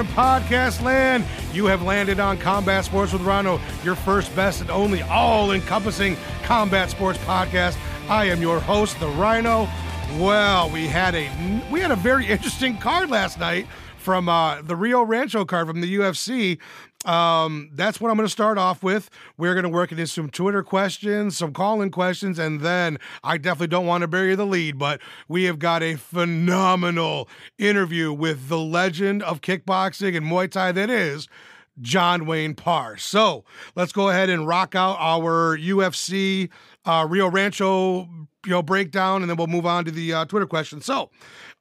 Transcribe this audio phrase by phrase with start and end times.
[0.00, 1.24] in podcast land?
[1.52, 6.16] You have landed on Combat Sports with Rhino, your first, best, and only all encompassing
[6.42, 7.76] combat sports podcast.
[8.08, 9.68] I am your host, the Rhino.
[10.18, 11.28] Well, we had a
[11.70, 13.66] we had a very interesting card last night
[13.98, 16.58] from uh, the Rio Rancho card from the UFC.
[17.06, 19.08] Um, that's what I'm going to start off with.
[19.38, 23.68] We're going to work into some Twitter questions, some call-in questions, and then I definitely
[23.68, 27.28] don't want to bury the lead, but we have got a phenomenal
[27.58, 31.26] interview with the legend of kickboxing and Muay Thai that is
[31.80, 32.98] John Wayne Parr.
[32.98, 36.50] So let's go ahead and rock out our UFC
[36.84, 38.08] uh, Rio Rancho
[38.46, 40.80] you know breakdown, and then we'll move on to the uh, Twitter question.
[40.80, 41.10] So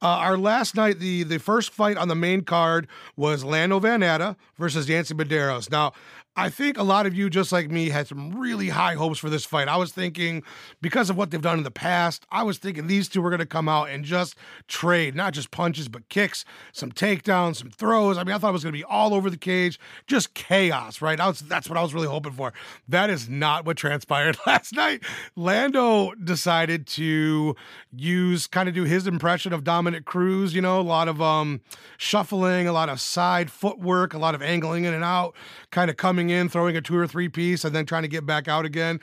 [0.02, 4.36] uh, our last night, the the first fight on the main card was Lando Vannata
[4.58, 5.70] versus Yancy Medeiros.
[5.70, 5.94] Now,
[6.36, 9.30] I think a lot of you, just like me, had some really high hopes for
[9.30, 9.68] this fight.
[9.68, 10.44] I was thinking,
[10.82, 13.40] because of what they've done in the past, I was thinking these two were going
[13.40, 14.36] to come out and just
[14.68, 18.18] trade, not just punches, but kicks, some takedowns, some throws.
[18.18, 21.02] I mean, I thought it was going to be all over the cage, just chaos,
[21.02, 21.20] right?
[21.20, 22.54] Was, that's what I was really hoping for.
[22.88, 25.04] That is not what transpired last night.
[25.36, 27.56] Lando decided to
[27.92, 31.60] use, kind of do his impression of Dominick Cruz, you know, a lot of um,
[31.98, 35.36] shuffling, a lot of side footwork, a lot of angling in and out,
[35.72, 38.26] kind of coming in, throwing a two or three piece, and then trying to get
[38.26, 39.00] back out again.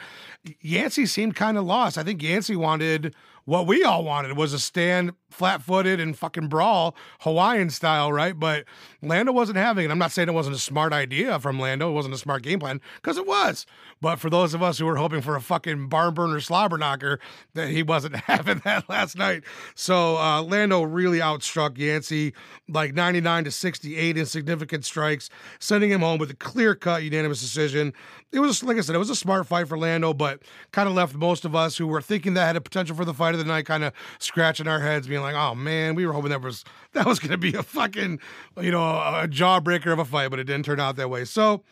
[0.61, 1.97] Yancy seemed kind of lost.
[1.97, 3.15] I think Yancy wanted
[3.47, 8.39] what we all wanted was a stand flat footed and fucking brawl Hawaiian style, right?
[8.39, 8.65] But
[9.03, 9.91] Lando wasn't having it.
[9.91, 11.89] I'm not saying it wasn't a smart idea from Lando.
[11.89, 13.65] It wasn't a smart game plan because it was.
[14.01, 17.21] But for those of us who were hoping for a fucking barn burner slobber knocker,
[17.55, 19.45] that he wasn't having that last night.
[19.75, 22.35] So uh, Lando really outstruck Yancy
[22.69, 25.31] like 99 to 68 in significant strikes,
[25.61, 27.93] sending him home with a clear cut unanimous decision.
[28.33, 30.43] It was, like I said, it was a smart fight for Lando, but
[30.73, 33.15] kind of left most of us who were thinking that had a potential for the
[33.15, 36.13] fight of the night kind of scratching our heads, being like, oh man, we were
[36.13, 38.19] hoping that was that was gonna be a fucking,
[38.61, 41.25] you know, a jawbreaker of a fight, but it didn't turn out that way.
[41.25, 41.63] So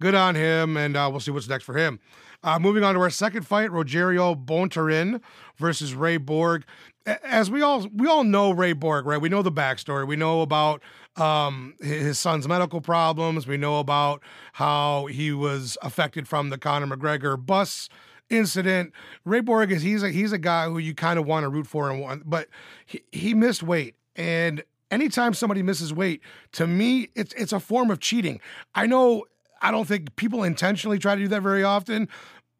[0.00, 1.98] good on him, and uh, we'll see what's next for him.
[2.42, 5.20] Uh, moving on to our second fight, Rogerio Bontorin
[5.56, 6.64] versus Ray Borg.
[7.06, 9.20] As we all we all know Ray Borg, right?
[9.20, 10.06] We know the backstory.
[10.06, 10.82] We know about
[11.16, 13.46] um, his son's medical problems.
[13.46, 14.22] We know about
[14.54, 17.90] how he was affected from the Conor McGregor bus
[18.30, 18.92] incident.
[19.24, 21.66] Ray Borg is he's a he's a guy who you kind of want to root
[21.66, 22.48] for and want, but
[22.86, 26.20] he, he missed weight and anytime somebody misses weight,
[26.52, 28.40] to me, it's it's a form of cheating.
[28.74, 29.24] I know
[29.60, 32.08] I don't think people intentionally try to do that very often,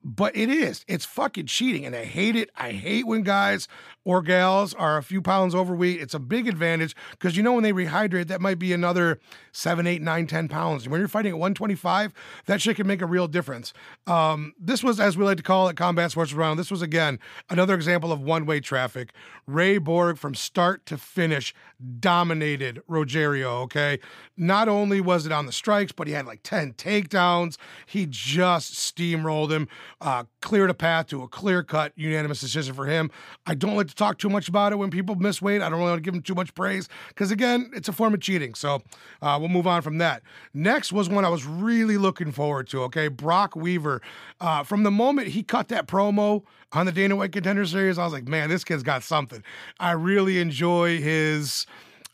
[0.05, 0.85] but it is.
[0.87, 2.51] It's fucking cheating, and I hate it.
[2.57, 3.67] I hate when guys
[4.05, 6.01] or gals are a few pounds overweight.
[6.01, 9.19] It's a big advantage because you know when they rehydrate, that might be another
[9.51, 10.83] seven, eight, nine, ten pounds.
[10.83, 12.13] And when you're fighting at 125,
[12.45, 13.73] that shit can make a real difference.
[14.07, 16.59] Um, this was, as we like to call it, combat sports round.
[16.59, 19.13] This was again another example of one-way traffic.
[19.47, 21.55] Ray Borg from start to finish
[22.01, 23.63] dominated Rogerio.
[23.65, 24.01] Okay,
[24.37, 27.57] not only was it on the strikes, but he had like 10 takedowns.
[27.87, 29.69] He just steamrolled him
[30.05, 33.11] uh, cleared a path to a clear cut unanimous decision for him.
[33.47, 35.63] I don't like to talk too much about it when people miss weight.
[35.63, 38.13] I don't really want to give him too much praise because, again, it's a form
[38.13, 38.55] of cheating.
[38.55, 38.83] So
[39.23, 40.23] uh, we'll move on from that.
[40.53, 42.83] Next was one I was really looking forward to.
[42.83, 44.03] Okay, Brock Weaver.
[44.41, 48.05] Uh, from the moment he cut that promo on the Dana White Contender Series, I
[48.05, 49.43] was like, man, this kid's got something.
[49.81, 51.67] I really enjoy his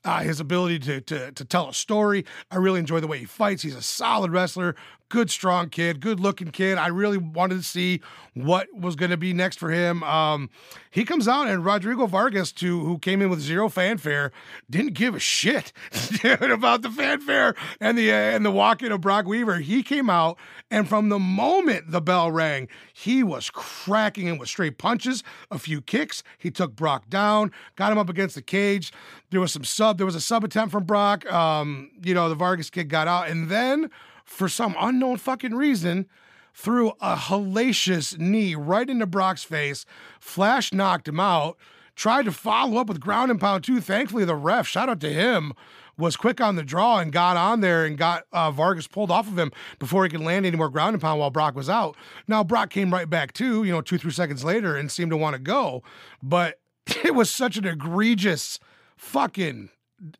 [0.04, 2.24] uh, his ability to, to to tell a story.
[2.50, 3.62] I really enjoy the way he fights.
[3.62, 4.74] He's a solid wrestler,
[5.10, 6.78] good, strong kid, good looking kid.
[6.78, 8.00] I really wanted to see
[8.34, 10.02] what was going to be next for him.
[10.04, 10.48] Um,
[10.90, 14.32] he comes out and Rodrigo Vargas, to who came in with zero fanfare,
[14.70, 15.72] didn't give a shit
[16.24, 19.58] about the fanfare and the uh, and the walk in of Brock Weaver.
[19.58, 20.38] He came out
[20.70, 25.58] and from the moment the bell rang, he was cracking him with straight punches, a
[25.58, 26.22] few kicks.
[26.38, 28.92] He took Brock down, got him up against the cage.
[29.30, 29.96] There was some sub.
[29.96, 31.30] There was a sub attempt from Brock.
[31.30, 33.90] Um, you know, the Vargas kid got out, and then
[34.30, 36.06] for some unknown fucking reason,
[36.54, 39.84] threw a hellacious knee right into Brock's face.
[40.20, 41.58] Flash knocked him out.
[41.96, 43.80] Tried to follow up with ground and pound too.
[43.80, 45.52] Thankfully, the ref, shout out to him,
[45.98, 49.26] was quick on the draw and got on there and got uh, Vargas pulled off
[49.26, 49.50] of him
[49.80, 51.96] before he could land any more ground and pound while Brock was out.
[52.28, 55.16] Now Brock came right back too, you know, two three seconds later and seemed to
[55.16, 55.82] want to go,
[56.22, 56.60] but
[57.04, 58.60] it was such an egregious
[58.96, 59.70] fucking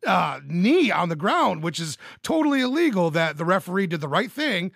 [0.05, 4.31] uh, knee on the ground, which is totally illegal, that the referee did the right
[4.31, 4.71] thing,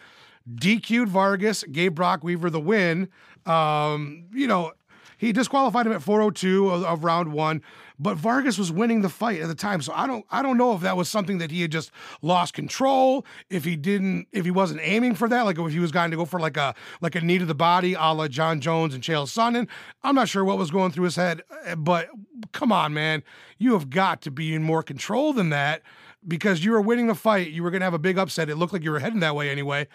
[0.53, 3.09] DQ'd Vargas, gave Brock Weaver the win.
[3.45, 4.73] Um, you know,
[5.17, 7.61] he disqualified him at 402 of, of, round one,
[7.99, 9.81] but Vargas was winning the fight at the time.
[9.81, 12.53] So I don't I don't know if that was something that he had just lost
[12.53, 16.11] control, if he didn't if he wasn't aiming for that, like if he was going
[16.11, 18.93] to go for like a like a knee to the body, a la Jon Jones
[18.93, 19.67] and Chael Sonnen.
[20.03, 22.09] I'm not sure what was going through his head, eh, but
[22.51, 23.23] come on, man.
[23.57, 25.81] You have got to be in more control than that
[26.27, 28.49] because you were winning the fight, you were going to have a big upset.
[28.49, 29.87] It looked like you were heading that way anyway,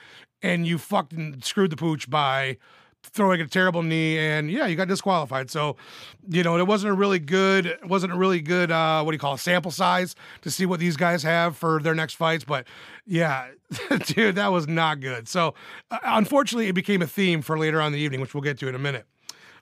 [0.42, 2.56] and you fucking screwed the pooch by
[3.02, 5.50] throwing a terrible knee and yeah you got disqualified.
[5.50, 5.76] So
[6.28, 9.14] you know it wasn't a really good it wasn't a really good uh what do
[9.14, 12.44] you call it sample size to see what these guys have for their next fights
[12.44, 12.66] but
[13.06, 13.48] yeah
[14.06, 15.28] dude that was not good.
[15.28, 15.54] So
[15.90, 18.58] uh, unfortunately it became a theme for later on in the evening which we'll get
[18.58, 19.06] to in a minute.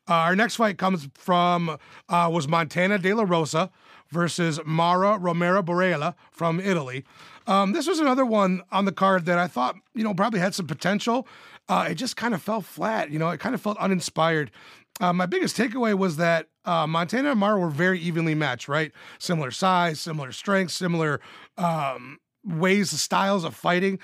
[0.08, 1.76] Uh, our next fight comes from
[2.08, 3.70] uh, was montana de la rosa
[4.10, 7.04] versus mara romero borella from italy
[7.48, 10.54] um, this was another one on the card that I thought, you know, probably had
[10.54, 11.26] some potential.
[11.68, 13.10] Uh, it just kind of fell flat.
[13.10, 14.50] You know, it kind of felt uninspired.
[15.00, 18.92] Uh, my biggest takeaway was that uh, Montana and Mara were very evenly matched, right?
[19.18, 21.20] Similar size, similar strength, similar
[21.56, 23.98] um, ways, styles of fighting.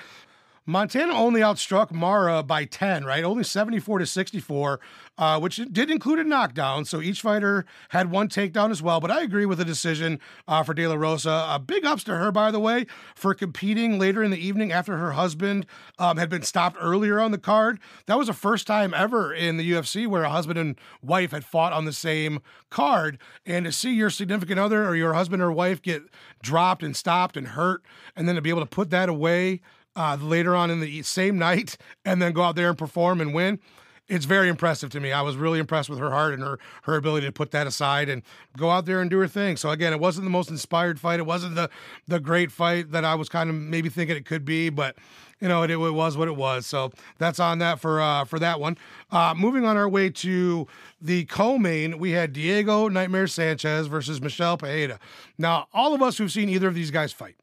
[0.66, 3.22] Montana only outstruck Mara by 10, right?
[3.22, 4.81] Only 74 to 64,
[5.19, 6.87] uh, which did include a knockdown.
[6.87, 8.99] So each fighter had one takedown as well.
[8.99, 10.19] But I agree with the decision
[10.49, 11.31] uh, for De La Rosa.
[11.31, 14.96] Uh, big ups to her, by the way, for competing later in the evening after
[14.96, 15.66] her husband
[15.99, 17.78] um, had been stopped earlier on the card.
[18.06, 21.44] That was the first time ever in the UFC where a husband and wife had
[21.44, 22.40] fought on the same
[22.70, 23.19] card.
[23.44, 26.05] And to see your significant other or your husband or wife get
[26.43, 27.82] dropped and stopped and hurt,
[28.17, 29.60] and then to be able to put that away
[29.96, 33.35] uh, later on in the same night and then go out there and perform and
[33.35, 33.58] win.
[34.06, 35.12] It's very impressive to me.
[35.12, 38.11] I was really impressed with her heart and her her ability to put that aside
[38.11, 38.23] and
[38.55, 39.56] go out there and do her thing.
[39.56, 41.20] So again, it wasn't the most inspired fight.
[41.20, 41.70] It wasn't the
[42.06, 44.96] the great fight that I was kind of maybe thinking it could be, but
[45.41, 46.67] you know, it, it was what it was.
[46.67, 48.76] So that's on that for uh, for that one.
[49.11, 50.67] Uh, moving on our way to
[51.00, 54.99] the co-main, we had Diego Nightmare Sanchez versus Michel Pereira.
[55.38, 57.37] Now, all of us who've seen either of these guys fight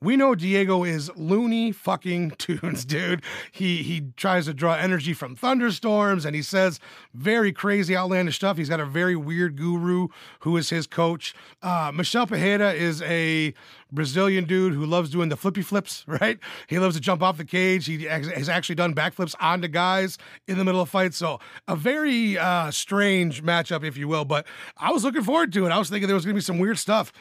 [0.00, 3.22] we know Diego is loony fucking tunes, dude.
[3.50, 6.80] He he tries to draw energy from thunderstorms and he says
[7.14, 8.56] very crazy, outlandish stuff.
[8.56, 10.08] He's got a very weird guru
[10.40, 11.34] who is his coach.
[11.62, 13.54] Uh, Michel Pereira is a
[13.90, 16.38] Brazilian dude who loves doing the flippy flips, right?
[16.66, 17.86] He loves to jump off the cage.
[17.86, 21.16] He has actually done backflips onto guys in the middle of fights.
[21.16, 24.24] So a very uh, strange matchup, if you will.
[24.24, 24.46] But
[24.76, 25.70] I was looking forward to it.
[25.70, 27.12] I was thinking there was going to be some weird stuff.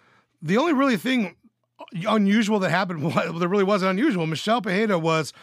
[0.42, 1.36] The only really thing
[2.08, 3.04] unusual that happened.
[3.16, 4.28] Well, there really wasn't unusual.
[4.28, 5.34] Michel Pereira was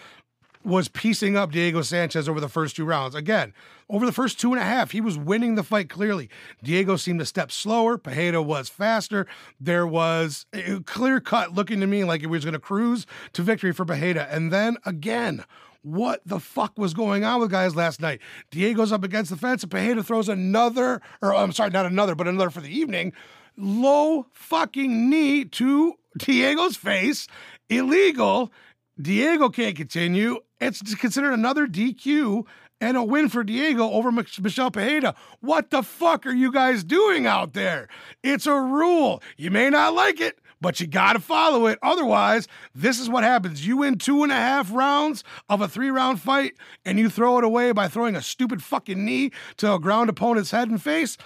[0.65, 3.15] was piecing up Diego Sanchez over the first two rounds.
[3.15, 3.53] Again,
[3.91, 6.29] over the first two and a half, he was winning the fight clearly.
[6.63, 7.99] Diego seemed to step slower.
[7.99, 9.27] Pereira was faster.
[9.61, 13.43] There was a clear cut looking to me like it was going to cruise to
[13.43, 14.29] victory for Pereira.
[14.31, 15.45] And then again,
[15.83, 18.21] what the fuck was going on with guys last night?
[18.51, 22.29] Diego's up against the fence and Pereira throws another, or I'm sorry, not another, but
[22.29, 23.13] another for the evening.
[23.57, 27.27] Low fucking knee to Diego's face.
[27.69, 28.53] Illegal.
[29.01, 30.41] Diego can't continue.
[30.61, 32.47] It's considered another DQ
[32.81, 35.15] and a win for Diego over Michel Pereira.
[35.41, 37.89] What the fuck are you guys doing out there?
[38.23, 39.23] It's a rule.
[39.37, 41.79] You may not like it, but you got to follow it.
[41.83, 43.67] Otherwise, this is what happens.
[43.67, 46.55] You win two and a half rounds of a three round fight
[46.85, 50.51] and you throw it away by throwing a stupid fucking knee to a ground opponent's
[50.51, 51.17] head and face.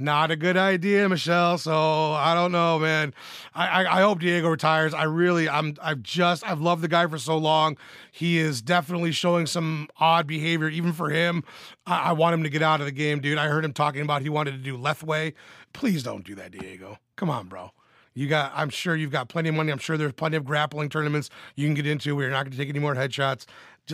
[0.00, 1.58] Not a good idea, Michel.
[1.58, 3.12] So I don't know, man.
[3.52, 4.94] I, I, I, hope Diego retires.
[4.94, 7.76] I really, I'm, I've just, I've loved the guy for so long.
[8.12, 11.42] He is definitely showing some odd behavior, even for him.
[11.84, 13.38] I, I want him to get out of the game, dude.
[13.38, 15.34] I heard him talking about he wanted to do Lethwei.
[15.72, 16.98] Please don't do that, Diego.
[17.16, 17.72] Come on, bro.
[18.18, 19.70] You got, I'm sure you've got plenty of money.
[19.70, 22.52] I'm sure there's plenty of grappling tournaments you can get into where you're not going
[22.52, 23.46] to take any more headshots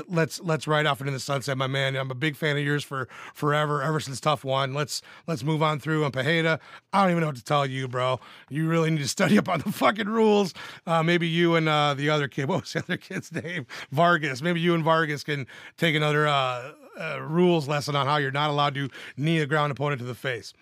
[0.09, 1.97] let's let's ride off into the sunset, my man.
[1.97, 4.75] I'm a big fan of yours for forever, ever since Tough One.
[4.75, 6.59] Let's let's move on through on Pereira.
[6.93, 8.21] I don't even know what to tell you, bro.
[8.49, 10.55] You really need to study up on the fucking rules.
[10.87, 13.67] Uh, maybe you and uh, the other kid, what was the other kid's name?
[13.91, 14.43] Vargas.
[14.43, 18.51] Maybe you and Vargas can take another uh, uh rules lesson on how you're not
[18.51, 20.53] allowed to knee a ground opponent to the face.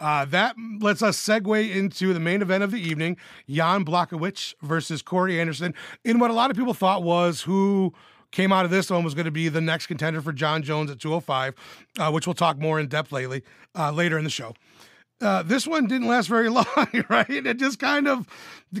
[0.00, 3.16] Uh, that lets us segue into the main event of the evening:
[3.48, 5.74] Jan Blachowicz versus Corey Anderson
[6.04, 7.92] in what a lot of people thought was who
[8.30, 10.90] came out of this one was going to be the next contender for Jon Jones
[10.90, 11.54] at 205,
[11.98, 13.42] uh, which we'll talk more in depth lately
[13.74, 14.54] uh, later in the show.
[15.20, 16.64] Uh, this one didn't last very long,
[17.08, 17.28] right?
[17.28, 18.26] It just kind of,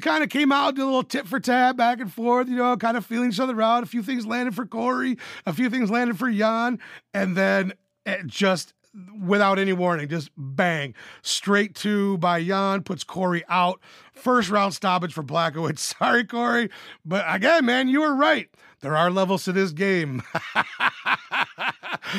[0.00, 2.76] kind of came out, did a little tit for tat, back and forth, you know,
[2.76, 3.82] kind of feeling each other out.
[3.82, 6.78] A few things landed for Corey, a few things landed for Jan,
[7.12, 7.72] and then
[8.06, 8.72] it just
[9.20, 13.80] without any warning, just bang, straight to by Jan, puts Corey out.
[14.12, 15.78] First round stoppage for Blachowicz.
[15.98, 16.70] Sorry, Corey.
[17.04, 18.48] But again, man, you were right
[18.80, 20.22] there are levels to this game.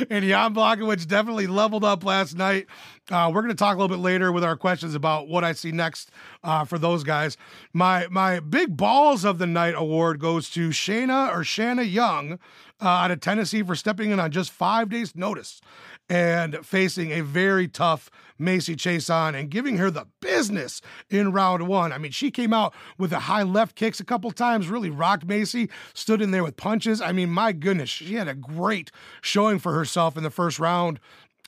[0.10, 2.68] and Jan Blachowicz definitely leveled up last night.
[3.10, 5.54] Uh, we're going to talk a little bit later with our questions about what I
[5.54, 6.12] see next
[6.44, 7.38] uh, for those guys.
[7.74, 12.40] My my big balls of the night award goes to Shayna or Shanna Young
[12.82, 15.62] uh, out of Tennessee for stepping in on just five days' notice
[16.10, 21.92] and facing a very tough Macy Chiasson and giving her the business in round one.
[21.92, 25.25] I mean, she came out with the high left kicks a couple times, really rocked
[25.25, 27.01] Macy, stood in there with punches.
[27.01, 31.00] I mean, my goodness, she had a great showing for herself in the first round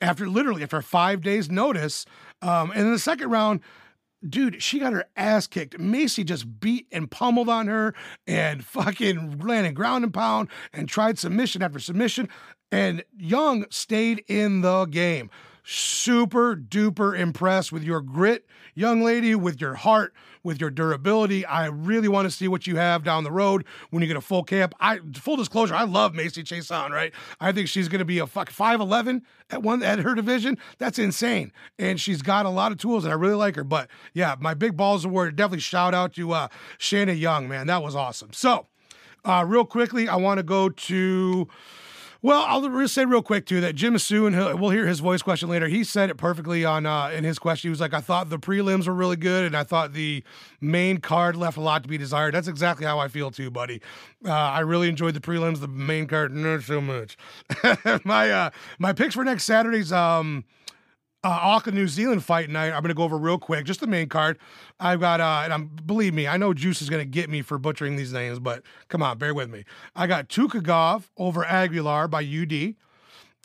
[0.02, 2.06] after literally after five days' notice.
[2.42, 3.62] Um, and in the second round,
[4.28, 5.80] dude, she got her ass kicked.
[5.80, 7.94] Macy just beat and pummeled on her
[8.28, 12.30] and fucking landed ground and pound and tried submission after submission.
[12.72, 15.30] And Young stayed in the game.
[15.64, 20.14] Super duper impressed with your grit, young lady, with your heart,
[20.44, 21.46] with your durability.
[21.46, 24.22] I really want to see what you have down the road when you get a
[24.22, 24.74] full camp.
[24.80, 27.14] I full disclosure, I love Macy Chiasson, right?
[27.40, 30.58] I think she's going to be a fuck 5'11 at one at her division.
[30.80, 31.52] That's insane.
[31.78, 33.64] And she's got a lot of tools and I really like her.
[33.64, 36.48] But yeah, my big balls award, definitely shout out to uh
[36.80, 37.68] Shanna Young, man.
[37.68, 38.34] That was awesome.
[38.34, 38.68] So
[39.26, 41.48] uh real quickly, I want to go to
[42.24, 45.22] well, I'll just say real quick too that Jim Sue, and we'll hear his voice
[45.22, 45.68] question later.
[45.68, 47.70] He said it perfectly on uh, in his question.
[47.70, 50.24] He was like, "I thought the prelims were really good, and I thought the
[50.60, 53.82] main card left a lot to be desired." That's exactly how I feel too, buddy.
[54.24, 55.62] Uh, I really enjoyed the prelims.
[55.62, 57.18] The main card, not so much.
[58.04, 60.44] my uh, my picks for next Saturday's um,
[61.24, 62.72] uh, Auckland, New Zealand fight night.
[62.74, 64.40] I'm going to go over real quick, just the main card.
[64.80, 67.42] I've got, uh, and I'm believe me, I know Juice is going to get me
[67.42, 69.64] for butchering these names, but come on, bear with me.
[69.96, 72.76] I got Tukhugov over Aguilar by UD.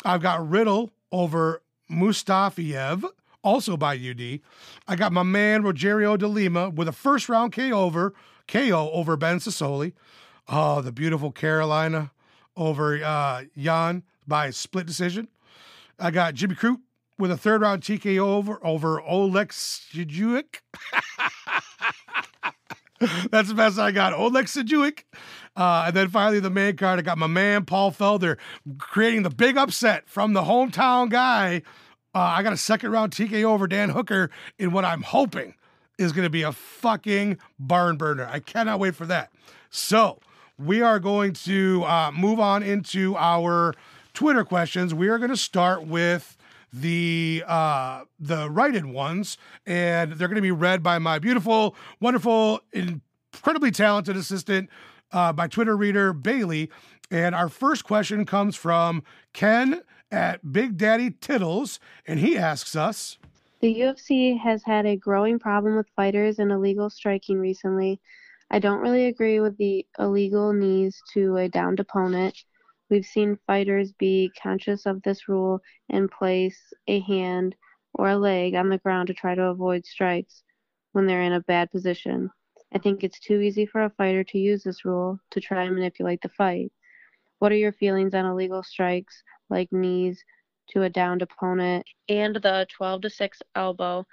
[0.04, 3.04] I've got Riddell over Mustafaev,
[3.42, 4.40] also by UD.
[4.88, 8.14] I got my man Rogerio de Lima with a first round KO over
[8.49, 9.92] KO over Ben Sosoli.
[10.49, 12.11] Oh, the beautiful Karolina
[12.56, 15.28] over uh, Yan by split decision.
[15.99, 16.80] I got Jimmy Crute
[17.18, 19.52] with a third round TKO over over Oleg.
[23.30, 24.12] That's the best I got.
[24.12, 24.49] Oleg.
[25.56, 28.37] Uh, and then finally, the main card, I got my man Paul Felder
[28.78, 31.62] creating the big upset from the hometown guy.
[32.14, 35.54] Uh, I got a second round TKO over Dan Hooker in what I'm hoping
[35.99, 38.28] is going to be a fucking barn burner.
[38.30, 39.30] I cannot wait for that.
[39.70, 40.18] So
[40.58, 43.75] we are going to uh, move on into our
[44.14, 44.94] Twitter questions.
[44.94, 46.36] We are going to start with
[46.73, 52.61] the uh, the write-in ones, and they're going to be read by my beautiful, wonderful,
[52.73, 54.68] incredibly talented assistant,
[55.12, 56.70] uh, my Twitter reader Bailey.
[57.11, 63.18] And our first question comes from Ken at Big Daddy Tittles, and he asks us.
[63.61, 68.00] The UFC has had a growing problem with fighters and illegal striking recently.
[68.50, 72.44] I don't really agree with the illegal knees to a downed opponent.
[72.88, 77.57] We've seen fighters be conscious of this rule and place a hand
[77.95, 80.45] or a leg on the ground to try to avoid strikes
[80.93, 82.31] when they're in a bad position.
[82.73, 85.75] I think it's too easy for a fighter to use this rule to try and
[85.75, 86.73] manipulate the fight.
[87.38, 90.23] What are your feelings on illegal strikes like knees
[90.69, 94.07] to a downed opponent and the 12 to 6 elbow?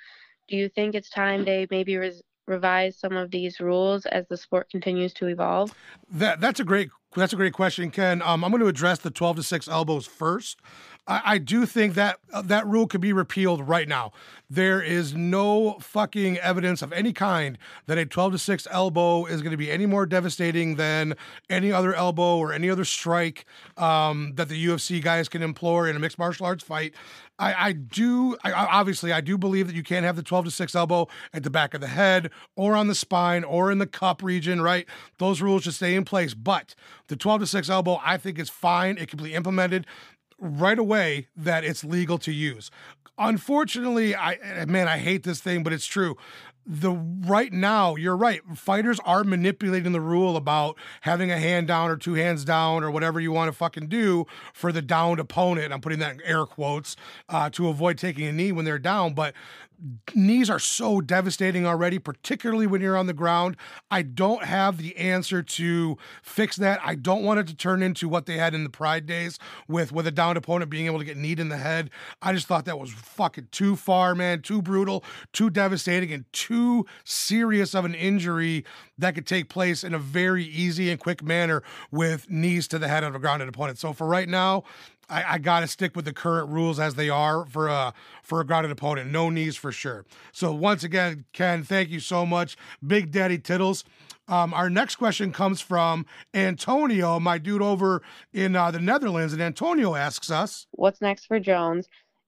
[0.48, 4.38] Do you think it's time they maybe res- revise some of these rules as the
[4.38, 5.74] sport continues to evolve?
[6.10, 6.89] That that's a great
[7.22, 8.22] that's a great question, Ken.
[8.22, 10.60] Um, I'm going to address the 12 to 6 elbows first.
[11.07, 14.12] I, I do think that uh, that rule could be repealed right now.
[14.50, 17.57] There is no fucking evidence of any kind
[17.88, 21.15] that a 12 to 6 elbow is going to be any more devastating than
[21.50, 23.45] any other elbow or any other strike
[23.77, 26.93] um, that the UFC guys can employ in a mixed martial arts fight.
[27.39, 30.51] I, I do, I, obviously, I do believe that you can't have the 12 to
[30.51, 33.88] 6 elbow at the back of the head or on the spine or in the
[33.88, 34.86] cup region, right?
[35.17, 36.36] Those rules should stay in place.
[36.36, 36.75] But
[37.07, 38.98] the 12 to 6 elbow, I think, is fine.
[39.00, 39.88] It can be implemented
[40.43, 42.69] right away that it's legal to use.
[43.17, 46.17] Unfortunately, I man, I hate this thing, but it's true
[46.65, 51.89] the right now you're right fighters are manipulating the rule about having a hand down
[51.89, 55.73] or two hands down or whatever you want to fucking do for the downed opponent
[55.73, 56.95] i'm putting that in air quotes
[57.29, 59.33] uh, to avoid taking a knee when they're down but
[60.15, 63.58] knees are so devastating already, particularly when you're on the ground.
[63.92, 66.80] I don't have the answer to fix that.
[66.84, 69.38] I don't want it to turn into what they had in the Pride days
[69.68, 71.89] with with a downed opponent being able to get kneed in the head.
[72.22, 76.86] I just thought that was fucking too far, man, too brutal, too devastating, and too
[77.03, 78.65] serious of an injury
[78.98, 82.88] that could take place in a very easy and quick manner with knees to the
[82.88, 83.80] head of a grounded opponent.
[83.80, 84.63] So for right now,
[85.10, 88.41] I, I got to stick with the current rules as they are for a for
[88.41, 89.12] a grounded opponent.
[89.12, 90.05] No knees for sure.
[90.31, 93.83] So once again, Ken, thank you so much, Big Daddy Tittles.
[94.27, 99.41] Um, our next question comes from Antonio, my dude over in uh, the Netherlands, and
[99.41, 101.88] Antonio asks us, "What's next for Jones?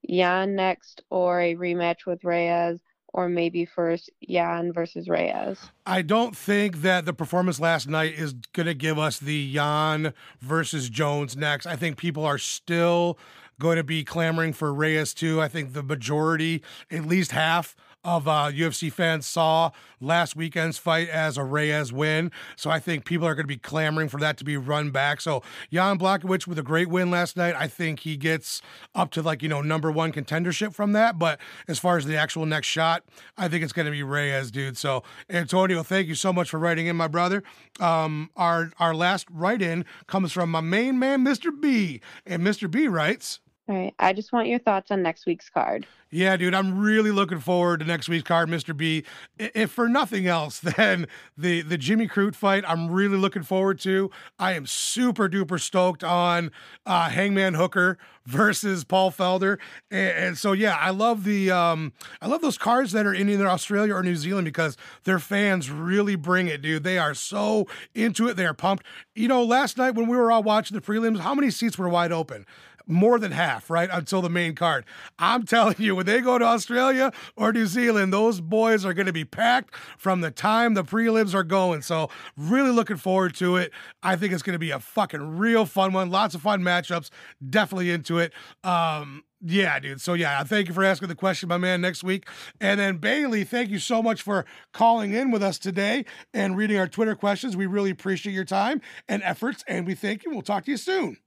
[0.09, 2.79] Jan next, or a rematch with Reyes,
[3.15, 5.57] or maybe first Jan versus Reyes.
[5.85, 10.13] I don't think that the performance last night is going to give us the Jan
[10.41, 11.65] versus Jones next.
[11.65, 13.17] I think people are still
[13.57, 15.41] going to be clamoring for Reyes too.
[15.41, 17.73] I think the majority, at least half
[18.05, 22.31] of uh, UFC fans saw last weekend's fight as a Reyes win.
[22.55, 25.19] So I think people are going to be clamoring for that to be run back.
[25.19, 25.41] So
[25.73, 27.55] Jan Blachowicz with a great win last night.
[27.55, 28.61] I think he gets
[28.93, 31.17] up to like, you know, number one contendership from that.
[31.17, 33.03] But as far as the actual next shot,
[33.37, 34.77] I think it's going to be Reyes, dude.
[34.77, 37.43] So Antonio, thank you so much for writing in, my brother.
[37.79, 41.49] Um, our, our last write in comes from my main man, Mr.
[41.59, 41.99] B.
[42.25, 42.69] And Mr.
[42.69, 43.95] B writes, all right.
[43.97, 45.87] I just want your thoughts on next week's card.
[46.11, 48.77] Yeah, dude, I'm really looking forward to next week's card, Mr.
[48.77, 49.03] B.
[49.39, 54.11] If for nothing else than the the Jimmy Crute fight, I'm really looking forward to.
[54.37, 56.51] I am super duper stoked on
[56.85, 59.57] uh, Hangman Hooker versus Paul Felder,
[59.89, 61.91] and, and, so yeah, I love the um,
[62.21, 65.71] I love those cards that are in either Australia or New Zealand because their fans
[65.71, 66.83] really bring it, dude.
[66.83, 68.35] They are so into it.
[68.35, 68.85] They are pumped.
[69.15, 71.89] You know, last night when we were all watching the prelims, how many seats were
[71.89, 72.45] wide open?
[72.87, 73.89] More than half, right?
[73.91, 74.85] Until the main card.
[75.19, 79.07] I'm telling you, when they go to Australia or New Zealand, those boys are going
[79.07, 81.81] to be packed from the time the prelims are going.
[81.81, 83.71] So, really looking forward to it.
[84.03, 86.09] I think it's going to be a fucking real fun one.
[86.09, 87.09] Lots of fun matchups.
[87.49, 88.33] Definitely into it.
[88.63, 90.01] Um, yeah, dude.
[90.01, 92.27] So yeah, thank you for asking the question, my man, next week.
[92.59, 96.77] And then Bailey, thank you so much for calling in with us today and reading
[96.77, 97.55] our Twitter questions.
[97.55, 100.31] We really appreciate your time and efforts, and we thank you.
[100.31, 101.17] We'll talk to you soon.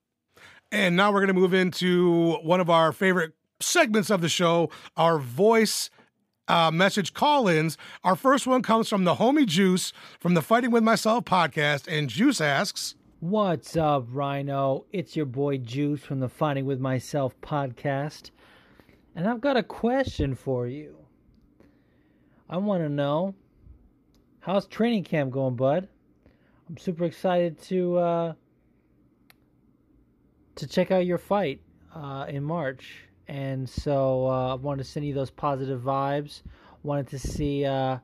[0.70, 4.70] And now we're going to move into one of our favorite segments of the show,
[4.96, 5.88] our voice
[6.46, 7.78] uh, message call ins.
[8.04, 11.86] Our first one comes from the homie Juice from the Fighting With Myself podcast.
[11.88, 14.84] And Juice asks, What's up, Rhino?
[14.92, 18.30] It's your boy Juice from the Fighting With Myself podcast.
[19.16, 20.96] And I've got a question for you.
[22.48, 23.34] I want to know
[24.40, 25.88] how's training camp going, bud?
[26.68, 28.32] I'm super excited to uh,
[30.58, 31.60] to check out your fight
[31.94, 33.04] uh, in March.
[33.26, 36.42] And so uh, I wanted to send you those positive vibes.
[36.82, 37.98] Wanted to see uh,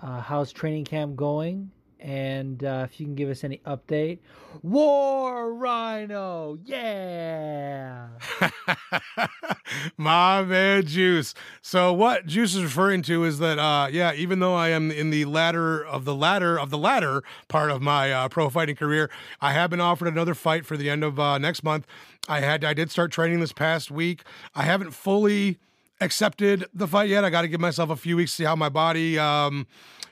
[0.00, 1.70] uh how's training camp going
[2.00, 4.18] and uh, if you can give us any update.
[4.62, 8.08] War Rhino, yeah.
[9.96, 11.34] My man Juice.
[11.62, 15.10] So what Juice is referring to is that uh yeah, even though I am in
[15.10, 19.10] the ladder of the ladder of the ladder part of my uh, pro fighting career,
[19.40, 21.86] I have been offered another fight for the end of uh, next month.
[22.28, 24.22] I had I did start training this past week.
[24.54, 25.58] I haven't fully
[26.00, 27.24] accepted the fight yet.
[27.24, 29.66] I got to give myself a few weeks to see how my body um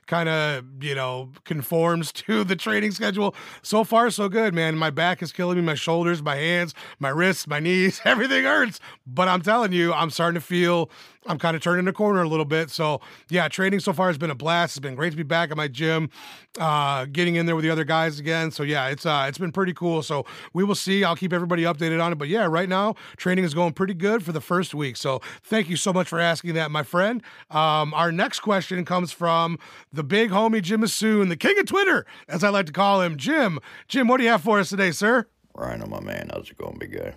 [0.06, 3.34] kind of, you know, conforms to the training schedule.
[3.62, 4.76] So far, so good, man.
[4.76, 8.80] My back is killing me, my shoulders, my hands, my wrists, my knees, everything hurts.
[9.06, 10.90] But I'm telling you, I'm starting to feel
[11.28, 12.70] I'm kind of turning the corner a little bit.
[12.70, 14.76] So yeah, training so far has been a blast.
[14.76, 16.10] It's been great to be back at my gym,
[16.58, 18.50] uh, getting in there with the other guys again.
[18.50, 20.02] So yeah, it's uh, it's been pretty cool.
[20.02, 21.04] So we will see.
[21.04, 22.16] I'll keep everybody updated on it.
[22.16, 24.96] But yeah, right now training is going pretty good for the first week.
[24.96, 27.22] So thank you so much for asking that, my friend.
[27.50, 29.58] Um, our next question comes from
[29.96, 33.16] the big homie Jim Assoon, the king of Twitter, as I like to call him.
[33.16, 35.26] Jim, Jim, what do you have for us today, sir?
[35.54, 37.14] Rhino, my man, how's it going, big guy?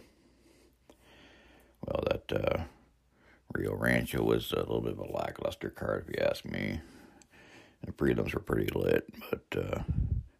[1.85, 2.63] Well, that uh,
[3.53, 6.79] Rio Rancho was a little bit of a lackluster card, if you ask me.
[7.85, 9.83] The prelims were pretty lit, but uh,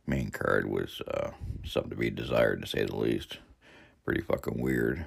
[0.06, 1.32] main card was uh,
[1.64, 3.40] something to be desired, to say the least.
[4.06, 5.06] Pretty fucking weird.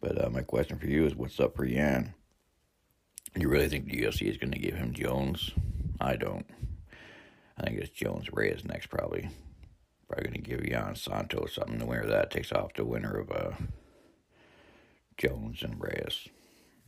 [0.00, 2.14] But uh, my question for you is, what's up for Jan?
[3.36, 5.52] You really think the UFC is going to give him Jones?
[6.00, 6.46] I don't.
[7.56, 9.28] I think it's Jones Reyes next, probably.
[10.08, 11.84] Probably going to give Jan Santos something.
[11.86, 13.50] Winner of that takes off the winner of uh,
[15.16, 16.28] Jones and Reyes.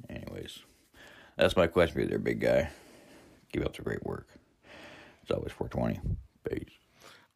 [0.08, 0.60] Anyways,
[1.36, 2.70] that's my question for you there, big guy.
[3.52, 4.28] Keep up the great work.
[5.22, 6.00] It's always 420.
[6.48, 6.74] Peace.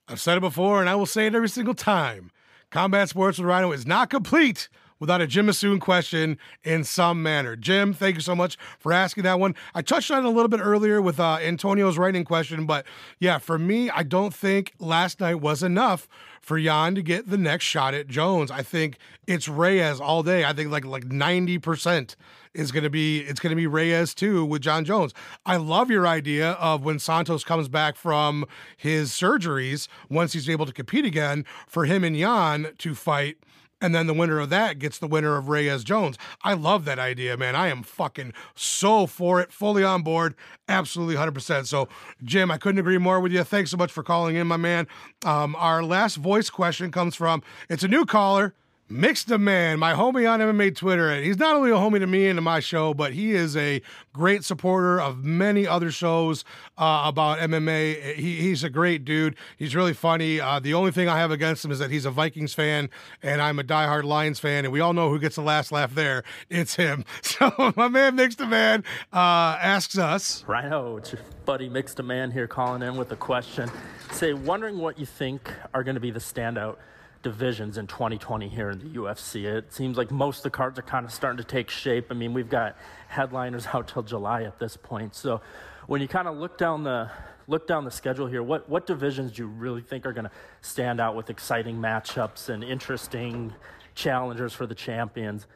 [0.09, 2.31] I've said it before, and I will say it every single time.
[2.71, 4.69] Combat Sports with Rhino is not complete
[5.05, 7.57] without a Jim Assoon question in some manner.
[7.57, 9.55] Jim, thank you so much for asking that one.
[9.75, 12.87] I touched on it a little bit earlier with uh, Antonio's writing question, but
[13.19, 16.09] yeah, for me, I don't think last night was enough
[16.41, 18.51] for Jan to get the next shot at Jones.
[18.51, 20.43] I think it's Reyes all day.
[20.47, 22.17] I think like like 90%
[22.55, 25.13] is going to be it's going to be Reyes too with Jon Jones.
[25.45, 30.65] I love your idea of when Santos comes back from his surgeries once he's able
[30.65, 33.37] to compete again for him and Jan to fight
[33.85, 36.17] and then the winner of that gets the winner of Reyes Jones.
[36.43, 37.55] I love that idea, man.
[37.55, 40.35] I am fucking so for it, fully on board,
[40.71, 41.67] absolutely 100%.
[41.67, 41.89] So,
[42.23, 43.45] Jim, I couldn't agree more with you.
[43.45, 44.87] Thanks so much for calling in, my man.
[45.23, 48.55] Um, our last voice question comes from it's a new caller
[48.91, 51.09] Mixed a Man, my homie on MMA Twitter.
[51.09, 53.57] And he's not only a homie to me and to my show, but he is
[53.57, 53.81] a
[54.13, 56.45] great supporter of many other shows
[56.77, 58.15] uh, about MMA.
[58.17, 59.37] He, he's a great dude.
[59.57, 60.39] He's really funny.
[60.39, 62.91] Uh, the only thing I have against him is that he's a Vikings fan
[63.23, 64.67] and I'm a diehard Lions fan.
[64.67, 66.23] And we all know who gets the last laugh there.
[66.51, 67.05] It's him.
[67.23, 70.45] So my man Mixed a Man uh, asks us.
[70.47, 73.71] Rhino, it's your buddy Mixed a Man here calling in with a question.
[74.13, 76.77] Say, wondering what you think are going to be the standout–
[77.25, 79.47] divisions in 2020 here in the UFC.
[79.47, 82.07] It seems like most of the cards are kind of starting to take shape.
[82.11, 82.77] I mean, we've got
[83.09, 85.17] headliners out till July at this point.
[85.17, 85.41] So
[85.89, 87.11] when you kind of look down the
[87.47, 90.31] look down the schedule here, what what divisions do you really think are going to
[90.61, 93.53] stand out with exciting matchups and interesting
[93.97, 95.47] challengers for the champions?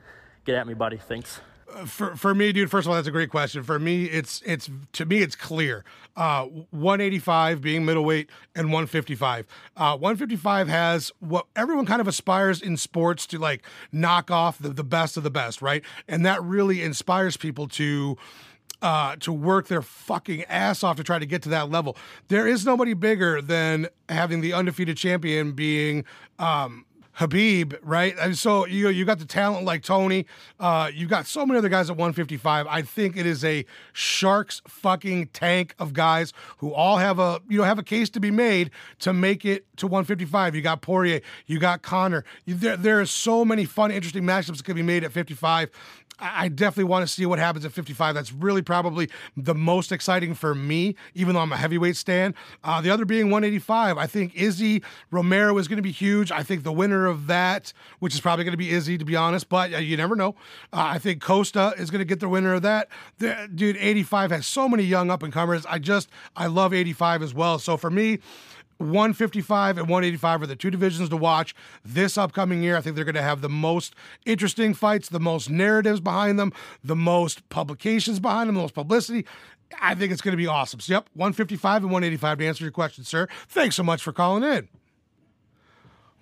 [0.45, 0.97] Get at me, buddy.
[0.97, 1.41] Thanks
[1.87, 2.71] for for me, dude.
[2.71, 3.63] First of all, that's a great question.
[3.63, 5.85] For me, it's it's to me, it's clear.
[6.17, 9.47] Uh, 185 being middleweight and 155.
[9.77, 14.71] Uh, 155 has what everyone kind of aspires in sports to like knock off the,
[14.71, 15.85] the best of the best, right?
[16.09, 18.17] And that really inspires people to
[18.83, 21.97] uh, to work their fucking ass off to try to get to that level.
[22.29, 26.05] There is nobody bigger than having the undefeated champion being
[26.39, 26.85] um,
[27.19, 28.15] Khabib, right?
[28.21, 30.25] And so you you got the talent like Tony.
[30.61, 32.67] Uh, you've got so many other guys at 155.
[32.69, 37.59] I think it is a sharks fucking tank of guys who all have a you
[37.59, 40.55] know have a case to be made to make it to 155.
[40.55, 42.25] You got Poirier, you got Conor.
[42.45, 45.71] You, there there are so many fun, interesting matchups that could be made at 55.
[46.21, 48.15] I definitely want to see what happens at 55.
[48.15, 52.35] That's really probably the most exciting for me, even though I'm a heavyweight stand.
[52.65, 53.97] Uh, the other being 185.
[53.97, 56.33] I think Izzy Romero is going to be huge.
[56.33, 59.15] I think the winner of that, which is probably going to be Izzy, to be
[59.15, 60.35] honest, but uh, you never know.
[60.73, 62.89] Uh, I think Costa is going to get the winner of that.
[63.19, 65.65] The, dude, 85 has so many young up and comers.
[65.67, 67.59] I just, I love 85 as well.
[67.59, 68.19] So for me,
[68.79, 72.77] 155 and 185 are the two divisions to watch this upcoming year.
[72.77, 76.53] I think they're going to have the most interesting fights, the most narratives behind them,
[76.83, 79.27] the most publications behind them, the most publicity.
[79.81, 80.81] I think it's going to be awesome.
[80.81, 83.29] So, yep, 155 and 185 to answer your question, sir.
[83.49, 84.69] Thanks so much for calling in.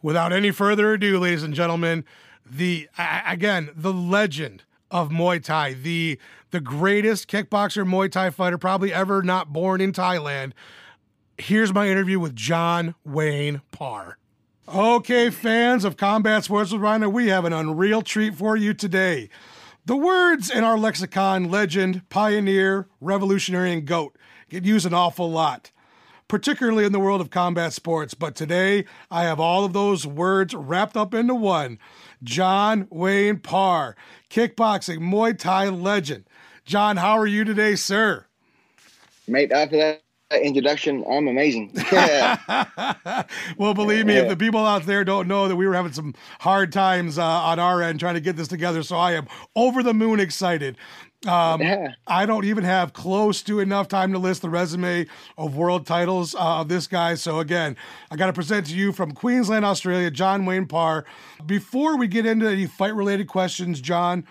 [0.03, 2.05] Without any further ado, ladies and gentlemen,
[2.49, 2.89] the
[3.27, 6.19] again, the legend of Muay Thai, the
[6.51, 10.53] the greatest kickboxer Muay Thai fighter probably ever not born in Thailand
[11.39, 14.19] here's my interview with John Wayne Parr.
[14.69, 19.29] Okay, fans of Combat Sports with Rhino, we have an unreal treat for you today.
[19.85, 24.17] The words in our lexicon legend, pioneer, revolutionary, and goat
[24.49, 25.71] get used an awful lot,
[26.27, 28.15] particularly in the world of combat sports.
[28.15, 31.79] But today, I have all of those words wrapped up into one
[32.25, 33.95] John Wayne Parr,
[34.31, 36.25] kickboxing, Muay Thai legend.
[36.65, 38.27] John, how are you today, sir?
[39.29, 41.73] Mate, after that introduction, I'm amazing.
[43.57, 44.23] well, believe me, yeah.
[44.23, 47.25] if the people out there don't know that we were having some hard times uh,
[47.25, 50.77] on our end trying to get this together, so I am over the moon excited.
[51.27, 51.95] Um, yeah.
[52.07, 55.07] I don't even have close to enough time to list the resume
[55.39, 57.15] of world titles uh, of this guy.
[57.15, 57.77] So again,
[58.11, 61.05] I got to present to you from Queensland, Australia, John Wayne Parr.
[61.45, 64.27] Before we get into any fight-related questions, John,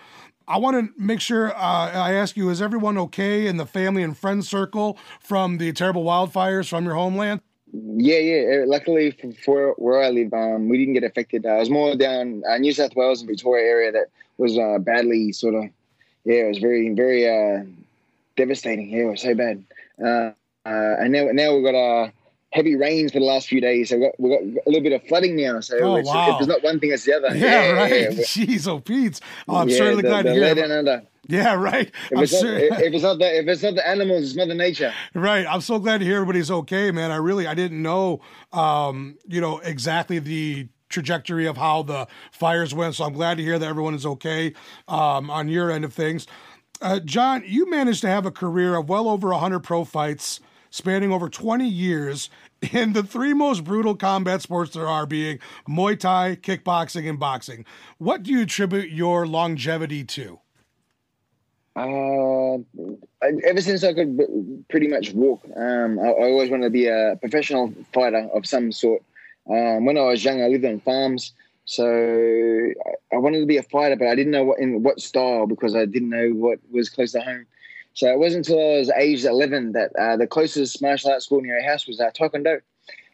[0.48, 4.02] I want to make sure uh, I ask you: Is everyone okay in the family
[4.02, 7.40] and friend circle from the terrible wildfires from your homeland?
[7.72, 8.62] Yeah, yeah.
[8.62, 9.10] Uh, luckily
[9.44, 11.44] for where I live, um, we didn't get affected.
[11.44, 14.06] Uh, I was more down uh, New South Wales and Victoria area that
[14.38, 15.64] was uh, badly sort of.
[16.24, 17.64] Yeah, it was very, very uh,
[18.36, 18.90] devastating.
[18.90, 19.64] Yeah, it was so bad.
[19.98, 22.12] and now, now we've got
[22.52, 23.90] heavy rains for the last few days.
[23.90, 25.60] So we've got, we've got a little bit of flooding now.
[25.60, 26.38] So oh, it's, wow.
[26.38, 27.36] it's not one thing, it's the other.
[27.36, 27.90] Yeah, yeah right.
[27.90, 29.20] Yeah, Jeez, oh, Pete.
[29.48, 31.02] Oh, I'm yeah, certainly the, glad the to hear under.
[31.28, 31.90] Yeah, right.
[32.12, 32.70] If it's, sure.
[32.70, 34.94] not, if it's, not, the if it's not the animals, it's Mother Nature.
[35.14, 35.44] Right.
[35.46, 37.10] I'm so glad to hear everybody's okay, man.
[37.10, 38.20] I really I didn't know,
[38.52, 42.94] um, you know, exactly the trajectory of how the fires went.
[42.94, 44.54] So I'm glad to hear that everyone is okay
[44.86, 46.28] um, on your end of things.
[46.80, 50.40] Uh, John, you managed to have a career of well over 100 pro fights
[50.76, 52.28] spanning over 20 years
[52.72, 57.64] in the three most brutal combat sports there are being Muay Thai, kickboxing, and boxing.
[57.96, 60.38] What do you attribute your longevity to?
[61.74, 62.58] Uh,
[63.44, 64.18] ever since I could
[64.68, 68.72] pretty much walk, um, I, I, always wanted to be a professional fighter of some
[68.72, 69.02] sort.
[69.50, 71.32] Um, when I was young, I lived on farms,
[71.64, 75.46] so I wanted to be a fighter, but I didn't know what in what style
[75.46, 77.46] because I didn't know what was close to home.
[77.96, 81.40] So it wasn't until I was age 11 that uh, the closest martial arts school
[81.40, 82.60] near our house was uh, Taekwondo.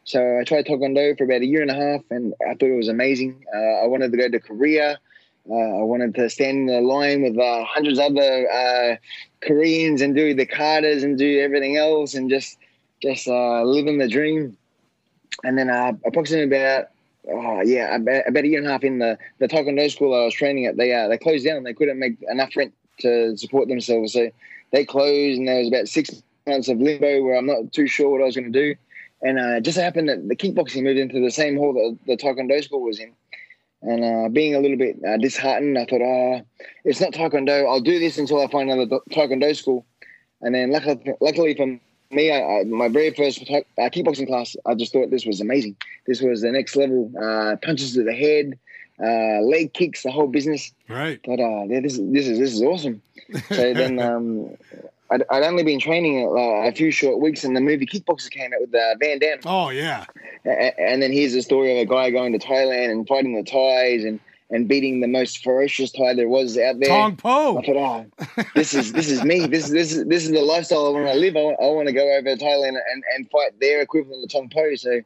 [0.03, 2.75] So I tried Taekwondo for about a year and a half, and I thought it
[2.75, 3.45] was amazing.
[3.55, 4.99] Uh, I wanted to go to Korea.
[5.49, 8.97] Uh, I wanted to stand in the line with uh, hundreds of other uh,
[9.39, 12.57] Koreans and do the katas and do everything else, and just
[13.01, 14.57] just living the dream.
[15.45, 15.69] And then
[16.05, 16.89] approximately about
[17.31, 20.25] oh yeah, about, about a year and a half in the the Taekwondo school I
[20.25, 21.63] was training at, they uh, they closed down.
[21.63, 24.29] They couldn't make enough rent to support themselves, so
[24.73, 25.39] they closed.
[25.39, 28.25] And there was about six months of limbo where I'm not too sure what I
[28.25, 28.75] was going to do.
[29.21, 32.17] And uh, it just happened that the kickboxing moved into the same hall that the
[32.17, 33.13] Taekwondo school was in.
[33.81, 36.41] And uh, being a little bit uh, disheartened, I thought, oh,
[36.83, 37.65] it's not Taekwondo.
[37.69, 39.85] I'll do this until I find another Taekwondo school.
[40.41, 41.67] And then luckily, luckily for
[42.11, 45.77] me, I, I, my very first uh, kickboxing class, I just thought this was amazing.
[46.05, 47.11] This was the next level.
[47.17, 48.59] Uh, punches to the head,
[48.99, 50.71] uh, leg kicks, the whole business.
[50.87, 51.19] Right.
[51.25, 53.01] But uh, yeah, this, this is this is awesome.
[53.49, 54.55] So then um,
[55.09, 58.53] I'd, I'd, only been training uh, a few short weeks, and the movie Kickboxer came
[58.53, 59.39] out with uh, Van Damme.
[59.45, 60.05] Oh yeah.
[60.45, 63.43] And, and then here's the story of a guy going to Thailand and fighting the
[63.43, 66.89] Thais and and beating the most ferocious Thai there was out there.
[66.89, 67.57] Tong Po.
[67.57, 69.47] I thought, oh, this is this is me.
[69.47, 71.35] This is this is this is the lifestyle I want to live.
[71.35, 74.31] I want, I want to go over to Thailand and, and fight their equivalent of
[74.31, 74.75] Tong Po.
[74.75, 75.01] So,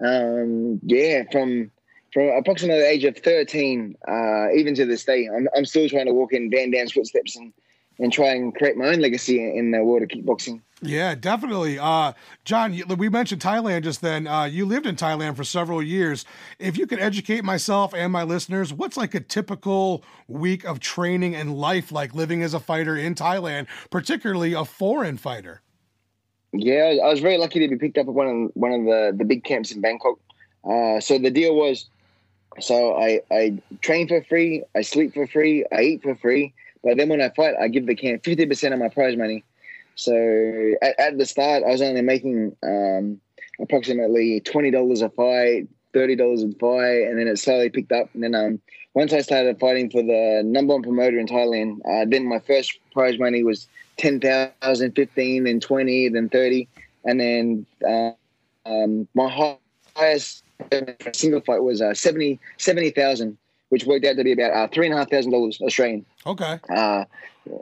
[0.00, 1.72] um, yeah, from
[2.14, 6.06] from approximately the age of 13, uh, even to this day, I'm, I'm still trying
[6.06, 7.52] to walk in Van Damme's footsteps and
[7.98, 10.60] and try and create my own legacy in the world of kickboxing.
[10.82, 11.78] Yeah, definitely.
[11.78, 12.12] Uh,
[12.44, 14.26] John, we mentioned Thailand just then.
[14.26, 16.24] Uh, you lived in Thailand for several years.
[16.58, 21.36] If you could educate myself and my listeners, what's like a typical week of training
[21.36, 25.62] and life like living as a fighter in Thailand, particularly a foreign fighter?
[26.52, 29.14] Yeah, I was very lucky to be picked up at one of one of the,
[29.16, 30.18] the big camps in Bangkok.
[30.68, 31.88] Uh, so the deal was,
[32.60, 36.96] so I I train for free, I sleep for free, I eat for free, but
[36.96, 39.44] then when I fight, I give the camp fifty percent of my prize money
[39.96, 43.20] so at, at the start, I was only making um,
[43.60, 48.08] approximately twenty dollars a fight, thirty dollars a fight, and then it slowly picked up.
[48.14, 48.60] And then um,
[48.94, 52.78] once I started fighting for the number one promoter in Thailand, uh, then my first
[52.92, 56.68] prize money was 10,000, 15, then 20, then 30.
[57.04, 58.10] And then uh,
[58.66, 59.28] um, my
[59.96, 60.43] highest
[61.12, 63.36] single fight was uh, 70 70,000
[63.70, 66.06] which worked out to be about uh, three and a half thousand dollars Australian.
[66.26, 66.60] Okay.
[66.68, 67.04] Uh,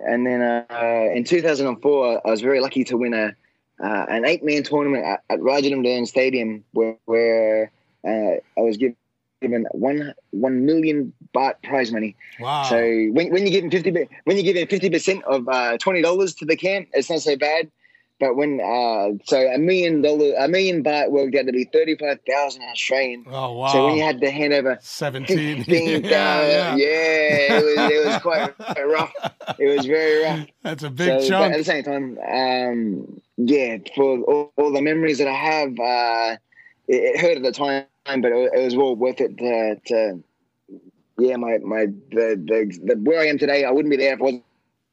[0.07, 3.35] and then uh, in 2004, I was very lucky to win a
[3.83, 7.73] uh, an eight man tournament at, at Rajadamnern Stadium, where, where
[8.07, 8.97] uh, I was given
[9.41, 12.15] given one one million baht prize money.
[12.41, 12.63] Wow!
[12.65, 16.01] So when, when you give fifty when you give him fifty percent of uh, twenty
[16.01, 17.71] dollars to the camp, it's not so bad.
[18.23, 21.97] But when uh, so a million dollar a million baht worked out to be thirty
[21.97, 23.25] five thousand Australian.
[23.27, 23.73] Oh wow!
[23.73, 26.77] So when you had to hand over seventeen, yeah, yeah.
[26.77, 28.55] yeah, it was it was quite
[28.87, 29.13] rough.
[29.59, 30.47] It was very rough.
[30.63, 31.53] That's a big so, chunk.
[31.53, 36.37] at the same time, um, yeah, for all, all, the memories that I have, uh,
[36.87, 40.23] it, it, hurt at the time, but it, it was well worth it to, to
[41.19, 44.21] yeah, my my the, the, the where I am today, I wouldn't be there if
[44.21, 44.43] it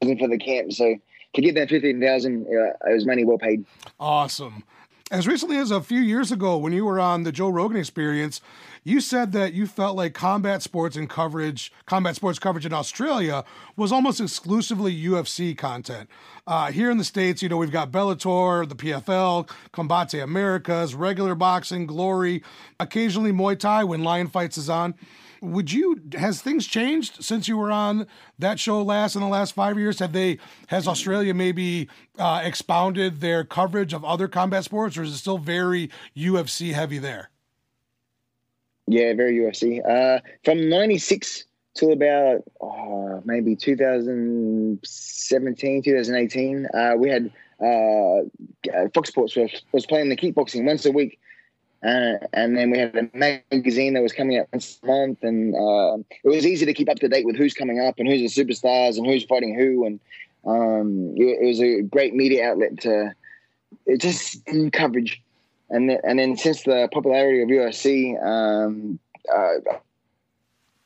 [0.00, 0.72] wasn't for the camp.
[0.72, 0.96] So
[1.34, 3.64] to get that fifteen thousand, uh, it was money well paid.
[3.98, 4.64] Awesome.
[5.10, 8.40] As recently as a few years ago, when you were on the Joe Rogan Experience,
[8.82, 13.44] you said that you felt like combat sports and coverage, combat sports coverage in Australia,
[13.76, 16.08] was almost exclusively UFC content.
[16.46, 21.34] Uh, here in the states, you know, we've got Bellator, the PFL, Combate Americas, regular
[21.34, 22.42] boxing, Glory,
[22.78, 24.94] occasionally Muay Thai when Lion Fights is on.
[25.42, 28.06] Would you has things changed since you were on
[28.38, 29.98] that show last in the last five years?
[29.98, 31.88] Have they has Australia maybe
[32.18, 36.98] uh, expounded their coverage of other combat sports, or is it still very UFC heavy
[36.98, 37.30] there?
[38.90, 39.80] Yeah, very UFC.
[39.88, 48.22] Uh, from '96 to about oh, maybe 2017, 2018, uh, we had uh,
[48.92, 51.20] Fox Sports was, was playing the kickboxing once a week
[51.82, 55.54] uh, and then we had a magazine that was coming out once a month, and
[55.54, 58.34] uh, it was easy to keep up to date with who's coming up and who's
[58.34, 59.86] the superstars and who's fighting who.
[59.86, 60.00] And
[60.46, 63.14] um, it, it, was a great media outlet to
[63.86, 65.22] it just coverage.
[65.70, 68.98] And then, and then since the popularity of UFC, um,
[69.32, 69.72] uh,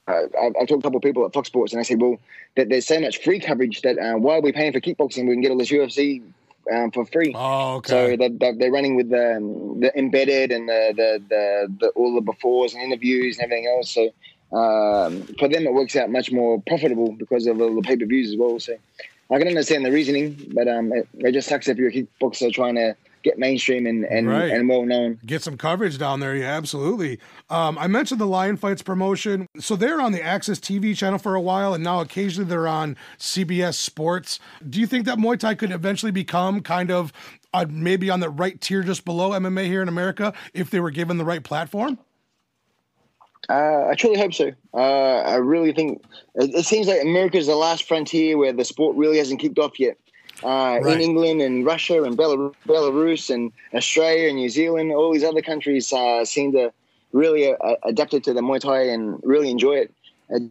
[0.06, 2.18] I've, I've, talked to a couple of people at Fox Sports, and I said, "Well,
[2.56, 5.26] that there's so much free coverage that uh, why are we paying for kickboxing?
[5.26, 6.22] We can get all this UFC
[6.72, 7.32] um, for free.
[7.34, 8.16] Oh, okay.
[8.16, 12.14] So they're, they're running with the, um, the embedded and the, the, the, the, all
[12.14, 13.90] the befores and interviews and everything else.
[13.90, 14.04] So
[14.56, 18.06] um, for them, it works out much more profitable because of all the pay per
[18.06, 18.58] views as well.
[18.58, 18.76] So
[19.30, 22.52] I can understand the reasoning, but um, it, it just sucks if you're a kickboxer
[22.52, 24.52] trying to get mainstream and and, right.
[24.52, 25.18] and well known.
[25.26, 26.36] Get some coverage down there.
[26.36, 27.18] Yeah, absolutely.
[27.50, 29.48] Um, I mentioned the Lion Fights promotion.
[29.58, 32.96] So they're on the AXS TV channel for a while, and now occasionally they're on
[33.18, 34.38] CBS Sports.
[34.68, 37.12] Do you think that Muay Thai could eventually become kind of
[37.52, 40.90] uh, maybe on the right tier just below MMA here in America if they were
[40.90, 41.98] given the right platform?
[43.48, 44.52] Uh, I truly hope so.
[44.72, 46.02] Uh, I really think
[46.34, 49.58] it, it seems like America is the last frontier where the sport really hasn't kicked
[49.58, 49.98] off yet
[50.44, 50.94] uh, right.
[50.94, 54.92] in England and Russia and Belarus and Australia and New Zealand.
[54.92, 56.72] All these other countries uh, seem to
[57.12, 59.94] really uh, adapted to the Muay Thai and really enjoy it.
[60.30, 60.42] it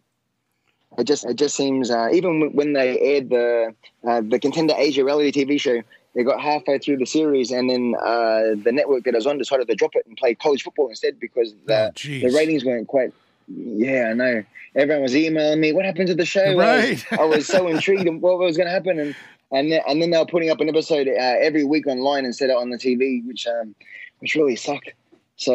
[0.98, 3.74] it just it just seems uh, even when they aired the
[4.08, 5.82] uh, the Contender Asia reality TV show,
[6.14, 9.38] they got halfway through the series, and then uh, the network that I was on
[9.40, 11.92] decided to drop it and play college football instead because the, Oh,
[12.30, 13.12] the ratings weren't quite.
[13.48, 14.44] Yeah, I know.
[14.76, 17.20] Everyone was emailing me, "What happened to the show?" I was- Right.
[17.20, 19.16] I was, so intrigued in what was going to happen, and
[19.54, 21.12] and then, and then they were putting up an episode uh,
[21.42, 23.74] every week online instead of on the TV, which um,
[24.20, 24.92] which really sucked.
[25.36, 25.54] So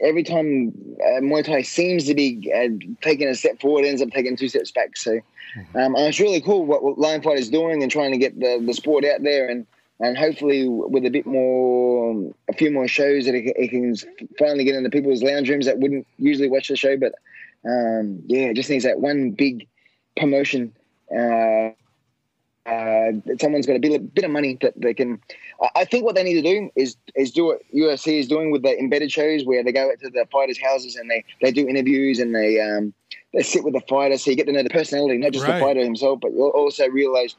[0.00, 0.72] every time
[1.02, 2.68] uh, Muay Thai seems to be uh,
[3.02, 4.96] taking a step forward, it ends up taking two steps back.
[4.96, 5.20] So
[5.74, 8.38] um, and it's really cool what, what Lion Fight is doing and trying to get
[8.38, 9.66] the, the sport out there and
[10.00, 13.96] and hopefully with a bit more, a few more shows that it, can- it can
[14.38, 16.96] finally get into people's lounge rooms that wouldn't usually watch the show.
[16.96, 17.14] But
[17.64, 19.66] um, yeah, it just needs that one big
[20.16, 20.72] promotion.
[21.10, 21.70] Uh,
[22.68, 25.20] uh, someone's got a bit, bit of money that they can.
[25.74, 28.62] I- think what they need to do is is do what UFC is doing with
[28.62, 31.66] the embedded shows, where they go out to the fighters' houses and they, they do
[31.66, 32.92] interviews and they um,
[33.32, 35.54] they sit with the fighter, so you get to know the personality, not just Right.
[35.54, 37.36] the fighter himself, but you also realize,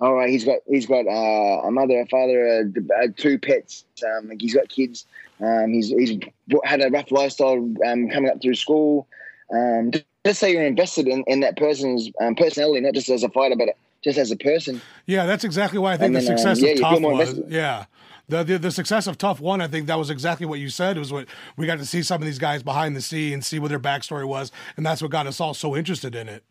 [0.00, 3.84] all right, he's got he's got uh, a mother, a father, uh, uh, two pets,
[4.04, 5.06] um, he's got kids,
[5.40, 6.18] um, he's he's
[6.64, 9.06] had a rough lifestyle um, coming up through school.
[9.54, 9.92] Um,
[10.26, 13.56] just say you're invested in, in that person's um, personality, not just as a fighter,
[13.56, 13.68] but
[14.04, 14.80] just as a person.
[15.06, 17.40] Yeah, that's exactly why I think And the then, um, success yeah, of Tough was.
[17.48, 17.86] Yeah.
[18.28, 20.96] The, the the success of Tough One, I think that was exactly what you said.
[20.96, 23.58] Was what we got to see some of these guys behind the scenes, and see
[23.58, 26.42] what their backstory was, and that's what got us all so interested in it.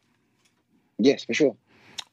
[0.99, 1.55] Yes, for sure.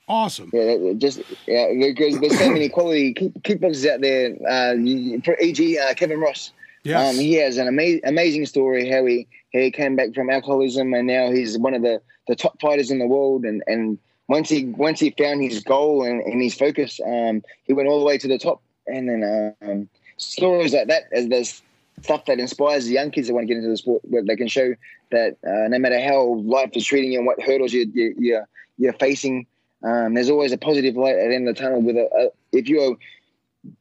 [0.08, 0.50] Awesome.
[0.54, 4.32] Yeah, just yeah, because there's so many quality kick, kickboxers out there.
[4.48, 6.52] Uh, for e.g., uh, Kevin Ross.
[6.82, 7.14] Yes.
[7.14, 11.06] Um, he has an ama- amazing story how he he came back from alcoholism and
[11.06, 13.44] now he's one of the, the top fighters in the world.
[13.44, 13.98] And, and
[14.30, 17.98] once he once he found his goal and, and his focus, um, he went all
[17.98, 18.62] the way to the top.
[18.86, 19.88] And then um,
[20.18, 21.60] stories like that, as there's
[22.02, 24.36] stuff that inspires the young kids that want to get into the sport, where they
[24.36, 24.74] can show
[25.10, 28.48] that uh, no matter how life is treating you and what hurdles you, you, you're
[28.78, 29.46] you're facing,
[29.82, 31.82] um, there's always a positive light at the end of the tunnel.
[31.82, 32.96] With a, a if you're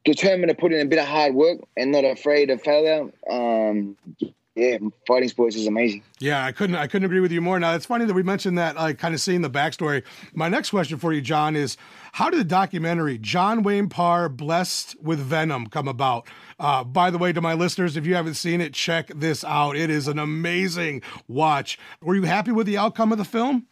[0.03, 3.95] determined to put in a bit of hard work and not afraid of failure, um,
[4.55, 6.03] yeah, fighting sports is amazing.
[6.19, 7.59] Yeah, I couldn't I couldn't agree with you more.
[7.59, 10.03] Now it's funny that we mentioned that, like kind of seeing the backstory.
[10.33, 11.77] My next question for you, John, is
[12.13, 16.27] how did the documentary John Wayne Parr Blessed with Venom come about?
[16.59, 19.77] Uh, by the way, to my listeners, if you haven't seen it, check this out.
[19.77, 21.79] It is an amazing watch.
[22.01, 23.65] Were you happy with the outcome of the film?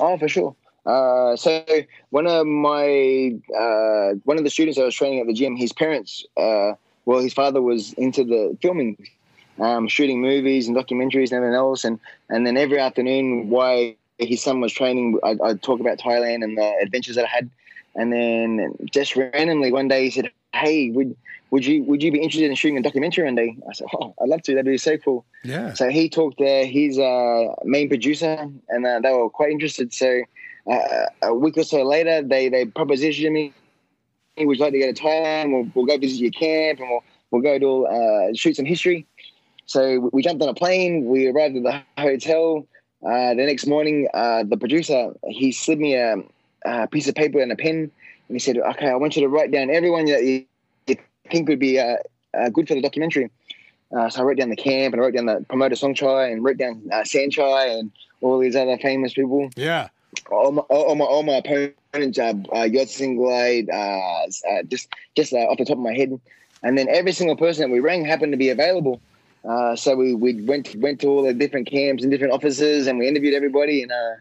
[0.00, 0.56] Oh, for sure.
[0.84, 1.64] Uh, so
[2.10, 5.72] one of my uh, one of the students I was training at the gym, his
[5.72, 6.72] parents, uh,
[7.04, 8.96] well, his father was into the filming,
[9.60, 14.42] um, shooting movies and documentaries and everything else, and and then every afternoon, while his
[14.42, 17.50] son was training, I'd, I'd talk about Thailand and the adventures that I had,
[17.94, 21.16] and then just randomly one day he said, "Hey, would
[21.50, 24.14] would you would you be interested in shooting a documentary one day?" I said, "Oh,
[24.20, 24.54] I'd love to.
[24.54, 25.74] That'd be so cool." Yeah.
[25.74, 29.92] So he talked to his uh, main producer, and uh, they were quite interested.
[29.92, 30.22] So
[30.70, 33.52] uh, a week or so later, they they propositioned me.
[34.38, 35.52] Would you like to go to Thailand?
[35.52, 39.06] We'll, we'll go visit your camp, and we'll we'll go to uh, shoot some history.
[39.66, 41.06] So we- jumped on a plane.
[41.06, 42.66] We arrived at the hotel.
[43.04, 46.16] Uh, the next morning, uh, the producer he slid me a,
[46.64, 47.90] a piece of paper and a pen, and
[48.28, 50.44] he said, "Okay, I want you to write down everyone that you,
[50.86, 50.96] you
[51.30, 51.96] think would be uh,
[52.34, 53.28] uh, good for the documentary."
[53.96, 56.42] Uh, so I wrote down the camp and I wrote down the promoter Songchai and
[56.42, 57.90] wrote down uh, Sanchai and
[58.22, 59.50] all these other famous people.
[59.56, 59.88] Yeah.
[60.30, 65.58] All my all, my all my opponents, uh, uh, uh, uh, just just uh, off
[65.58, 66.18] the top of my head,
[66.62, 69.00] and then every single person that we rang happened to be available.
[69.44, 72.98] Uh, so we, we went went to all the different camps and different offices, and
[72.98, 73.82] we interviewed everybody.
[73.82, 74.14] And uh,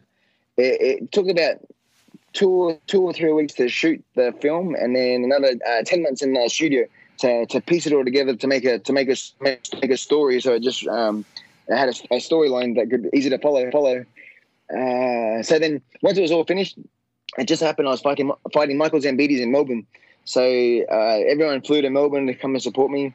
[0.57, 1.57] it, it took about
[2.34, 6.01] two or two or three weeks to shoot the film, and then another uh, ten
[6.01, 6.86] months in the studio
[7.19, 9.97] to, to piece it all together to make a to make a make, make a
[9.97, 10.41] story.
[10.41, 11.23] So it just um,
[11.67, 14.05] it had a, a storyline that could be easy to follow follow.
[14.73, 16.77] Uh, so then once it was all finished,
[17.38, 17.88] it just happened.
[17.88, 19.86] I was fighting fighting Michael Zambidis in Melbourne.
[20.25, 23.13] So uh, everyone flew to Melbourne to come and support me,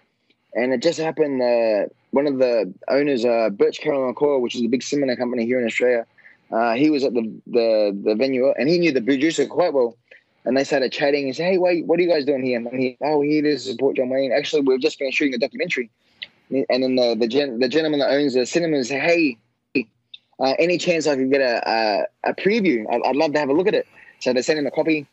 [0.54, 1.42] and it just happened.
[1.42, 5.16] Uh, one of the owners, uh, Birch Carroll and Coyle, which is a big seminar
[5.16, 6.06] company here in Australia,
[6.50, 9.96] uh, he was at the, the the venue, and he knew the producer quite well.
[10.44, 12.80] And they started chatting and said, "Hey, wait, what are you guys doing here?" And
[12.80, 14.32] he, "Oh, here to support John Wayne.
[14.32, 15.90] Actually, we've just finished shooting a documentary."
[16.50, 19.36] And then the the, gen- the gentleman that owns the cinema said, "Hey,
[20.38, 22.86] uh, any chance I could get a a, a preview?
[22.90, 23.86] I'd, I'd love to have a look at it."
[24.20, 25.06] So they sent him a copy,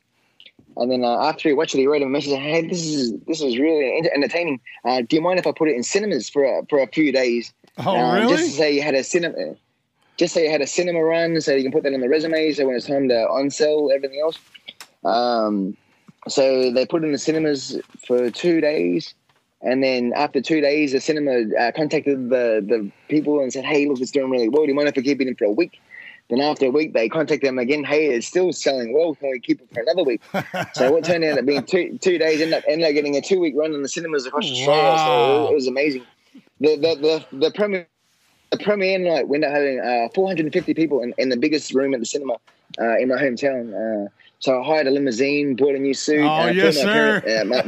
[0.77, 2.31] and then uh, after he watched it, he wrote him a message.
[2.31, 4.59] Hey, this is this is really entertaining.
[4.83, 7.11] Uh, do you mind if I put it in cinemas for a, for a few
[7.11, 7.53] days?
[7.77, 8.35] Oh, Um, really?
[8.35, 9.55] Just to say you had a cinema,
[10.17, 12.51] just say you had a cinema run, so you can put that on the resume.
[12.53, 14.39] So when it's time to on sell everything else,
[15.03, 15.77] um,
[16.27, 19.13] so they put it in the cinemas for two days,
[19.63, 23.87] And then after two days, the cinema uh, contacted the, the people and said, hey,
[23.87, 24.63] look, it's doing really well.
[24.63, 25.79] Do you mind if we keep it in for a week?
[26.33, 27.83] Then after a week, they contacted them again.
[27.83, 29.13] Hey, it's still selling well.
[29.13, 30.19] Can we keep it for another week?
[30.73, 33.21] so what turned out to be two two days ended up, ended up getting a
[33.21, 34.81] two week run in the cinemas across Australia.
[34.93, 35.45] Wow.
[35.45, 36.07] So it was amazing.
[36.59, 37.87] The the the, the premiere
[38.49, 41.93] the premiere night we ended up having uh, 450 people in, in the biggest room
[41.93, 42.33] at the cinema
[42.81, 44.05] uh, in my hometown.
[44.07, 44.09] Uh,
[44.39, 46.25] so I hired a limousine, bought a new suit.
[46.25, 47.21] Oh, uh, yes, sir.
[47.21, 47.63] parent- uh, my-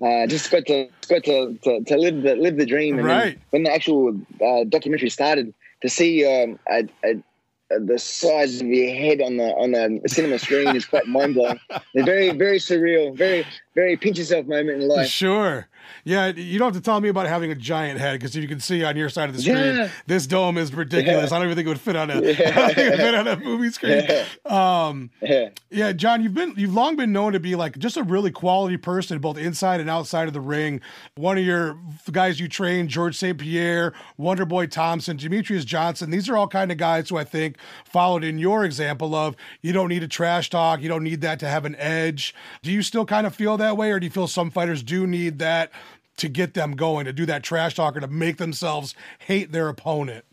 [0.00, 2.98] my- uh, just got to got to, to, to live the live the dream.
[3.00, 3.38] And Right.
[3.50, 7.22] when the actual uh, documentary started, to see um, a, a,
[7.70, 11.60] the size of your head on the on the cinema screen is quite mind blowing.
[11.94, 15.08] Very very surreal, very very pinch yourself moment in life.
[15.08, 15.68] Sure.
[16.04, 18.60] Yeah, you don't have to tell me about having a giant head because you can
[18.60, 19.88] see on your side of the screen, Yeah.
[20.06, 21.30] this dome is ridiculous.
[21.30, 21.36] Yeah.
[21.36, 23.14] I don't even think it would fit on a, I don't think it would fit
[23.14, 24.02] on a movie screen.
[24.46, 25.50] Um, Yeah.
[25.70, 28.76] yeah, John, you've been you've long been known to be like just a really quality
[28.76, 30.80] person, both inside and outside of the ring.
[31.16, 31.78] One of your
[32.10, 33.36] guys you trained, George St.
[33.38, 36.10] Pierre, Wonder Boy Thompson, Demetrious Johnson.
[36.10, 39.72] These are all kind of guys who I think followed in your example of you
[39.72, 42.34] don't need a trash talk, you don't need that to have an edge.
[42.62, 45.06] Do you still kind of feel that way, or do you feel some fighters do
[45.06, 45.70] need that
[46.18, 50.24] to get them going, to do that trash talker, to make themselves hate their opponent?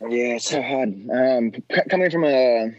[0.00, 0.90] Yeah, it's so hard.
[1.10, 1.52] Um,
[1.90, 2.72] coming from a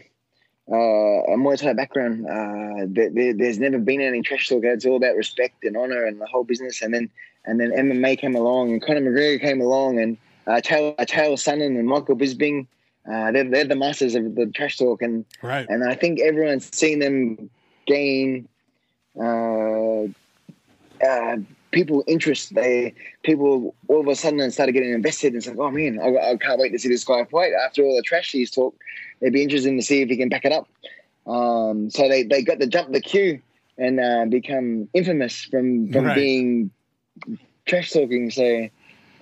[0.72, 4.62] uh, a Muay Thai background, uh, there, there, there's never been any trash talk.
[4.64, 6.80] It's all about respect and honor and the whole business.
[6.80, 7.10] And then
[7.44, 10.16] and then MMA came along, and Conor McGregor came along, and
[10.46, 12.66] uh, Taylor, uh, Taylor Sonnen and Michael Bisping.
[13.10, 15.66] Uh, they're, they're the masters of the trash talk, and Right.
[15.68, 17.50] and I think everyone's seen them
[17.86, 18.46] gain
[19.18, 20.04] uh,
[21.02, 21.36] uh,
[21.72, 22.54] people interest.
[22.54, 25.34] They people all of a sudden started getting invested.
[25.34, 27.52] It's like, oh man, I, I can't wait to see this guy fight.
[27.52, 28.78] After all the trash he's talked,
[29.20, 30.68] it'd be interesting to see if he can back it up.
[31.26, 33.40] Um, so they, they got to jump the queue
[33.78, 36.14] and uh, become infamous from from Right.
[36.14, 36.70] being
[37.66, 38.30] trash talking.
[38.30, 38.68] So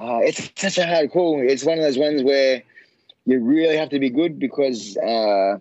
[0.01, 1.41] uh, it's such a hard call.
[1.41, 2.63] It's one of those ones where
[3.27, 5.59] you really have to be good because uh,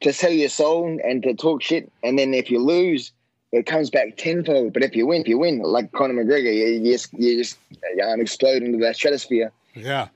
[0.00, 3.12] to sell your soul and to talk shit, and then if you lose,
[3.52, 4.72] it comes back tenfold.
[4.72, 7.58] But if you win, if you win, like Conor McGregor, you, you just you just
[8.04, 9.52] um, explode into that stratosphere.
[9.74, 10.08] Yeah.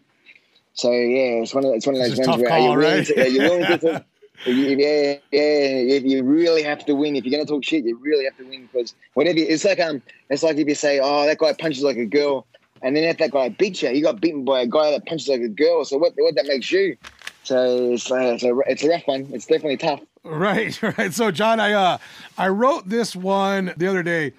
[0.74, 2.96] So yeah, it's one of it's one of those ones where call, are you willing
[2.98, 3.06] right?
[3.06, 4.04] to, are willing to talk,
[4.46, 7.16] you- yeah, yeah, you, you really have to win.
[7.16, 9.38] If you're gonna talk shit, you really have to win because whatever.
[9.38, 12.06] you- It's like um, it's like if you say, oh, that guy punches like a
[12.06, 12.46] girl,
[12.82, 15.28] and then if that guy beats you, you got beaten by a guy that punches
[15.28, 15.84] like a girl.
[15.84, 16.96] So what what that makes you?
[17.44, 19.28] So it's uh, it's a it's a rough one.
[19.32, 20.00] It's definitely tough.
[20.24, 21.12] Right, right.
[21.12, 21.98] So, John, I uh,
[22.38, 24.32] I wrote this one the other day,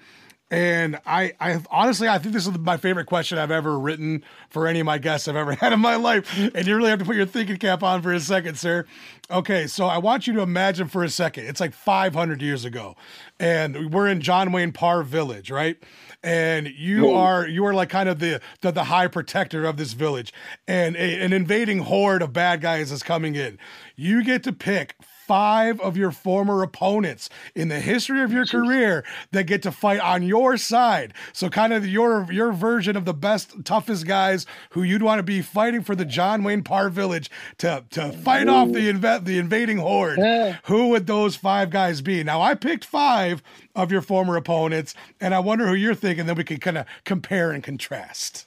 [0.50, 4.66] and I, I honestly, I think this is my favorite question I've ever written for
[4.66, 6.36] any of my guests I've ever had in my life.
[6.54, 8.84] And you really have to put your thinking cap on for a second, sir.
[9.30, 11.46] Okay, so I want you to imagine for a second.
[11.46, 12.96] It's like 500 years ago,
[13.40, 15.76] and we're in John Wayne Parr Village, right?
[16.22, 19.94] And you are you are like kind of the the, the high protector of this
[19.94, 20.32] village,
[20.66, 23.58] and a, an invading horde of bad guys is coming in.
[23.96, 24.94] You get to pick
[25.26, 30.00] five of your former opponents in the history of your career that get to fight
[30.00, 31.12] on your side.
[31.32, 35.22] So kind of your your version of the best toughest guys who you'd want to
[35.22, 39.38] be fighting for the John Wayne Parr Village to to fight off the inv- the
[39.38, 40.18] invading horde.
[40.64, 42.22] who would those five guys be?
[42.22, 43.42] Now I picked five
[43.74, 46.86] of your former opponents and I wonder who you're thinking then we can kind of
[47.04, 48.46] compare and contrast.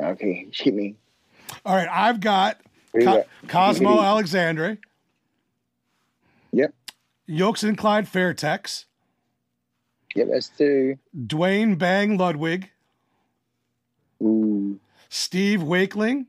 [0.00, 0.94] Okay, hit me.
[1.64, 2.58] All right, I've got
[2.92, 4.78] Co- Cosmo Alexandre,
[7.28, 8.84] Yodsanklai Fairtex,
[10.14, 10.28] yep.
[10.30, 10.96] That's two.
[11.26, 12.70] Duane Bang Ludwig,
[14.22, 16.26] Ooh, Steve Wakeling,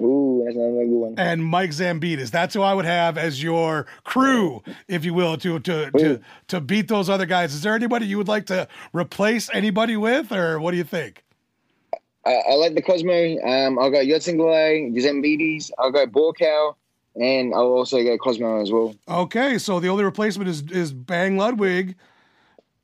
[0.00, 0.42] ooh.
[0.44, 1.14] That's another good one.
[1.18, 2.30] and Mike Zambidis.
[2.30, 6.20] That's who I would have as your crew, if you will, to to to, Ooh.
[6.48, 7.54] to beat those other guys.
[7.54, 11.22] Is there anybody you would like to replace anybody with, or what do you think?
[12.24, 13.38] I, I like the Cosmo.
[13.44, 15.70] Um, I'll go Yodsanklai, Zambidis.
[15.78, 16.74] I'll go Buakaw,
[17.20, 18.94] and I'll also go Cosmo as well.
[19.08, 21.96] Okay, so the only replacement is is Bang Ludwig.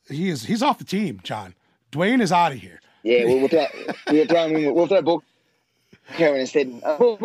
[0.08, 1.54] He is he's off the team, John.
[1.90, 2.80] Duane is out of here.
[3.02, 3.66] Yeah, we'll, we'll throw
[4.10, 5.22] we'll throw him, we'll throw Buakaw
[6.34, 6.80] in instead.
[6.84, 7.16] Uh,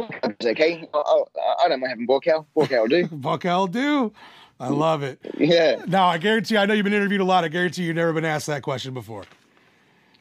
[0.43, 0.87] okay.
[0.93, 2.45] I, I, I don't mind having Buakaw.
[2.55, 3.07] Buakaw will do.
[3.11, 4.13] Buck L do.
[4.59, 5.19] I love it.
[5.37, 5.83] Yeah.
[5.87, 7.43] Now I guarantee I know you've been interviewed a lot.
[7.43, 9.25] I guarantee you've never been asked that question before.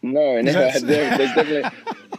[0.03, 0.59] No, never.
[0.80, 1.70] There's definitely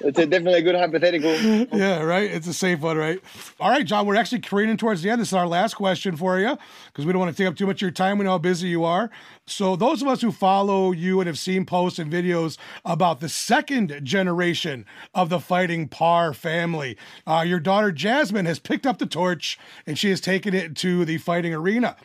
[0.01, 1.27] it's a definitely a good hypothetical.
[1.77, 2.29] Yeah, right.
[2.29, 3.19] It's a safe one, right?
[3.59, 4.05] All right, John.
[4.05, 5.21] We're actually careening towards the end.
[5.21, 7.67] This is our last question for you because we don't want to take up too
[7.67, 8.17] much of your time.
[8.17, 9.09] We know how busy you are.
[9.45, 13.29] So, those of us who follow you and have seen posts and videos about the
[13.29, 19.05] second generation of the Fighting Parr family, uh, your daughter Jasmine has picked up the
[19.05, 21.95] torch and she has taken it to the fighting arena.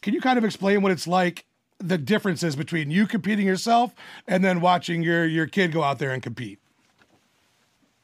[0.00, 1.44] Can you kind of explain what it's like
[1.78, 3.94] the differences between you competing yourself
[4.26, 6.58] and then watching your your kid go out there and compete.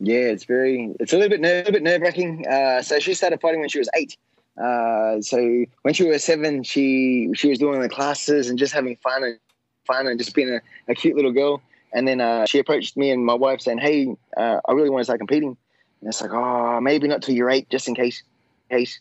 [0.00, 2.46] Yeah, it's very, it's a little bit, a little bit nerve wracking.
[2.46, 4.16] Uh, so she started fighting when she was eight.
[4.62, 8.96] Uh, so when she was seven, she she was doing the classes and just having
[8.96, 9.38] fun and
[9.86, 11.60] fun and just being a, a cute little girl.
[11.92, 15.00] And then uh, she approached me and my wife saying, "Hey, uh, I really want
[15.00, 15.56] to start competing."
[16.00, 18.22] And it's like, "Oh, maybe not till you're eight, just in case."
[18.70, 19.00] case.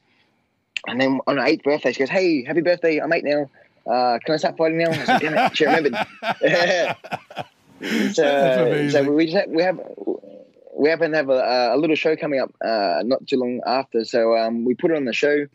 [0.87, 2.99] And then on her eighth birthday, she goes, "Hey, happy birthday!
[2.99, 3.49] I'm eight now.
[3.85, 5.93] Uh, can I start fighting now?" Like, "Damn it!" She remembered.
[8.13, 9.79] so, so we just have, we have
[10.75, 14.03] we happen to have a, a little show coming up uh, not too long after.
[14.05, 15.45] So um, we put it on the show,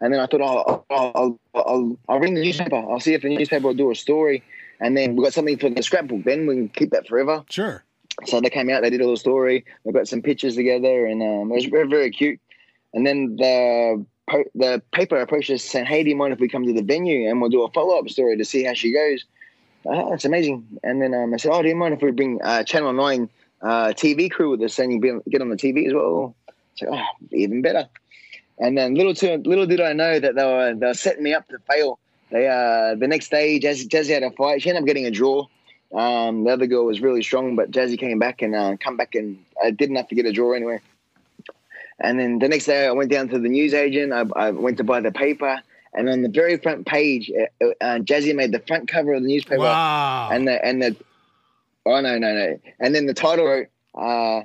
[0.00, 2.76] and then I thought, oh, I'll, I'll, I'll, I'll ring the newspaper.
[2.76, 4.42] I'll see if the newspaper will do a story,
[4.80, 6.24] and then we got something for the scrapbook.
[6.24, 7.44] Then we can keep that forever.
[7.48, 7.84] Sure.
[8.26, 9.64] So they came out, they did a little story.
[9.82, 12.40] We got some pictures together, and um, it was very, very cute.
[12.92, 14.04] And then the
[14.54, 17.28] the paper approached us saying, "Hey, do you mind if we come to the venue
[17.28, 19.24] and we'll do a follow up story to see how she goes?"
[19.86, 20.66] Oh, that's amazing.
[20.82, 23.28] And then um, I said, "Oh, do you mind if we bring uh, Channel Nine
[23.64, 26.36] uh, TV crew with us and you get on the TV as well.
[26.76, 27.02] So, oh,
[27.32, 27.88] even better.
[28.58, 31.32] And then little too, little did I know that they were they were setting me
[31.32, 31.98] up to fail.
[32.30, 34.62] They uh, the next day, Jazzy, Jazzy had a fight.
[34.62, 35.46] She ended up getting a draw.
[35.92, 39.14] Um, the other girl was really strong, but Jazzy came back and uh, come back
[39.14, 40.80] and I did enough to get a draw anyway.
[42.00, 44.12] And then the next day, I went down to the newsagent.
[44.12, 45.60] I, I went to buy the paper,
[45.94, 49.28] and on the very front page, uh, uh, Jazzy made the front cover of the
[49.28, 49.62] newspaper.
[49.62, 50.28] Wow.
[50.30, 50.96] And the and the
[51.86, 52.60] Oh no, no, no.
[52.80, 54.42] And then the title wrote uh,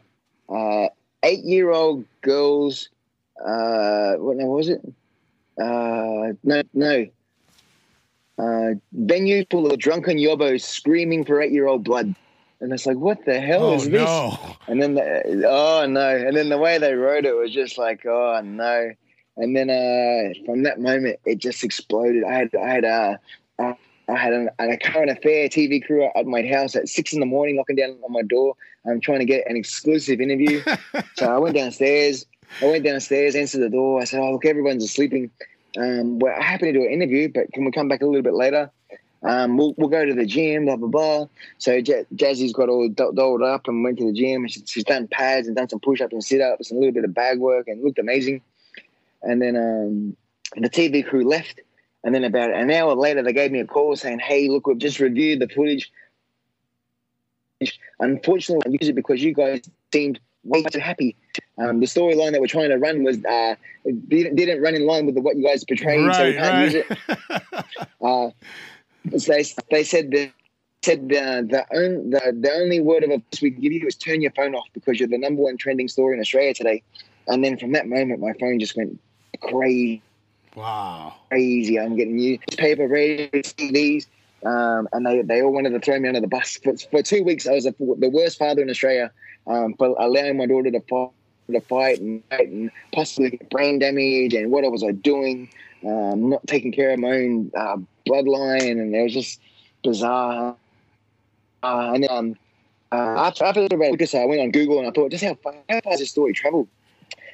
[0.53, 0.89] uh,
[1.23, 2.89] eight year old girls
[3.45, 4.81] uh, what name was it?
[5.59, 7.07] Uh, no, no.
[8.37, 12.15] Uh, venue full of drunken yobos screaming for eight year old blood.
[12.61, 14.01] And it's like, what the hell oh, is this?
[14.01, 14.37] No.
[14.67, 16.15] And then, the, oh no.
[16.15, 18.91] And then the way they wrote it was just like, oh no.
[19.37, 22.25] And then uh, from that moment, it just exploded.
[22.25, 23.17] I had, I had, uh,
[23.57, 23.73] uh
[24.09, 27.25] I had an, a current affair TV crew at my house at six in the
[27.25, 28.55] morning, knocking down on my door.
[28.85, 30.63] I'm trying to get an exclusive interview.
[31.15, 32.25] so I went downstairs.
[32.61, 34.01] I went downstairs, answered the door.
[34.01, 35.29] I said, "Oh, look, everyone's sleeping.
[35.77, 38.33] Um, we're happy to do an interview, but can we come back a little bit
[38.33, 38.71] later?
[39.21, 41.27] Um, we'll, we'll go to the gym, blah blah blah."
[41.59, 44.47] So J- Jazzy's got all dolled up and went to the gym.
[44.47, 47.13] She, she's done pads and done some push-ups and sit-ups and a little bit of
[47.13, 48.41] bag work and looked amazing.
[49.21, 50.17] And then um,
[50.55, 51.59] the TV crew left
[52.03, 54.77] and then about an hour later, they gave me a call saying, "Hey, look, we've
[54.77, 55.91] just reviewed the footage.
[57.99, 61.17] Unfortunately, I use it because you guys seemed way too happy.
[61.57, 63.55] Um, the storyline that we're trying to run was uh,
[64.07, 66.53] didn't, didn't run in line with the, what you guys portrayed, right, so we can't
[66.53, 66.71] right.
[66.71, 70.31] use it." uh, so they they said that
[70.83, 73.95] said the the, on, the the only word of advice we can give you is
[73.95, 76.81] turn your phone off because you're the number one trending story in Australia today.
[77.27, 78.99] And then from that moment, my phone just went
[79.41, 80.01] crazy
[80.59, 81.13] Wow.
[81.29, 81.79] Crazy.
[81.79, 84.07] I'm getting newspaper, radio, TVs.
[84.45, 86.59] Um, and they, they all wanted to throw me under the bus.
[86.61, 89.09] For, for two weeks, I was a, the worst father in Australia
[89.47, 91.11] um, for allowing my daughter to fight,
[91.49, 95.49] to fight and, and possibly get brain damage and what I was I doing,
[95.85, 98.81] um, not taking care of my own uh, bloodline.
[98.81, 99.39] And it was just
[99.81, 100.57] bizarre.
[101.63, 102.35] Uh, and then um,
[102.91, 105.37] uh, after, after about Lucas, I went on Google and I thought, just how
[105.69, 106.67] how far has this story traveled?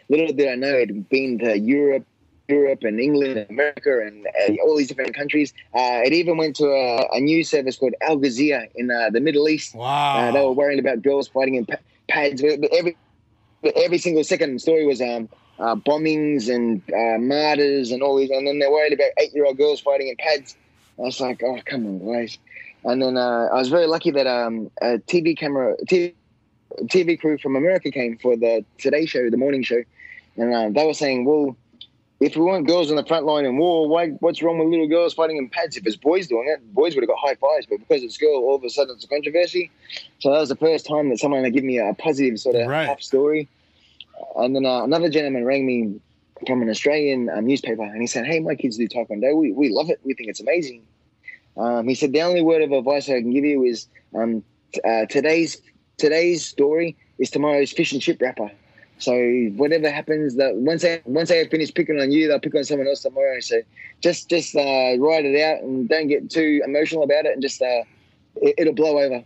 [0.10, 2.06] Little did I know it had been to Europe,
[2.48, 5.54] Europe and England and America and uh, all these different countries.
[5.74, 9.20] Uh, it even went to a, a, news service called Al Jazeera in uh, the
[9.20, 9.74] Middle East.
[9.74, 10.18] Wow.
[10.18, 11.68] Uh, they were worrying about girls fighting in
[12.08, 12.44] pads.
[12.44, 12.96] Every
[13.76, 15.28] every single second story was um,
[15.58, 18.30] uh, bombings and uh, martyrs and all these.
[18.30, 20.56] And then they're worried about eight year old girls fighting in pads.
[21.00, 22.38] I was like, oh, come on, guys.
[22.84, 26.14] And then I was very lucky that um, a TV camera, TV,
[26.84, 29.84] TV crew from America came for the Today Show, the morning show.
[30.38, 31.58] And they were saying, well,
[32.20, 34.10] if we want girls on the front line in war, why?
[34.10, 35.76] What's wrong with little girls fighting in pads?
[35.76, 37.68] If it's boys doing it, boys would have got high fives.
[37.70, 39.70] But because it's girl, all of a sudden it's a controversy.
[40.20, 42.68] So that was the first time that someone had given me a positive sort of
[42.68, 42.88] right.
[42.88, 43.50] half story.
[44.38, 46.00] And then uh, another gentleman rang me
[46.48, 49.36] from an Australian um, newspaper, and he said, "Hey, my kids do taekwondo.
[49.36, 50.00] We we love it.
[50.04, 50.84] We think it's amazing."
[51.58, 54.42] Um, he said, "The only word of advice I can give you is um,
[54.74, 55.62] t- uh, today's
[55.98, 58.52] today's story is tomorrow's fish and chip wrapper."
[58.98, 59.14] So
[59.56, 62.88] whatever happens, that once I once I finish picking on you, they'll pick on someone
[62.88, 63.40] else tomorrow.
[63.42, 63.62] So
[64.02, 67.62] just just uh, write it out and don't get too emotional about it, and just
[67.62, 67.84] uh,
[68.38, 69.24] it, will blow over.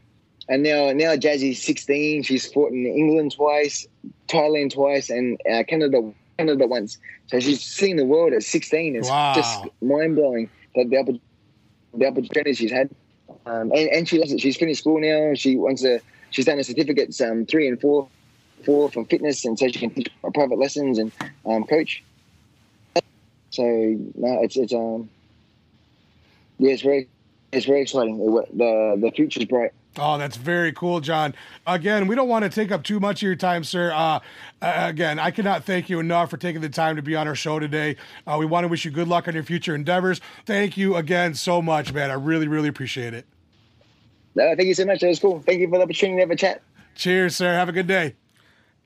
[0.47, 2.23] And now now Jazzy's 16.
[2.23, 3.87] She's fought in England twice,
[4.27, 6.97] Thailand twice, and uh, Canada Canada once.
[7.27, 8.95] So she's seen the world at 16.
[8.95, 9.33] It's wow.
[9.35, 11.19] just mind blowing that the
[11.93, 12.89] the opportunity she's had.
[13.45, 14.41] Um, and, and she loves it.
[14.41, 15.35] She's finished school now.
[15.35, 15.99] She wants to.
[16.31, 18.07] She's done her certificates um, three and four
[18.63, 21.11] for from fitness, and so she can teach private lessons and
[21.45, 22.03] um, coach.
[23.51, 25.09] So no, it's it's um
[26.59, 27.09] yeah, it's very
[27.51, 28.17] it's very exciting.
[28.17, 29.71] The the future's bright.
[29.97, 31.33] Oh, that's very cool, John.
[31.65, 33.91] Again, we don't want to take up too much of your time, sir.
[33.91, 34.19] Uh,
[34.61, 37.59] again, I cannot thank you enough for taking the time to be on our show
[37.59, 37.95] today.
[38.25, 40.21] Uh, we want to wish you good luck on your future endeavors.
[40.45, 42.11] Thank you again so much, man.
[42.11, 43.25] I really, really appreciate it.
[44.35, 45.01] No, thank you so much.
[45.01, 45.41] That was cool.
[45.41, 46.61] Thank you for the opportunity to have a chat.
[46.95, 47.53] Cheers, sir.
[47.53, 48.15] Have a good day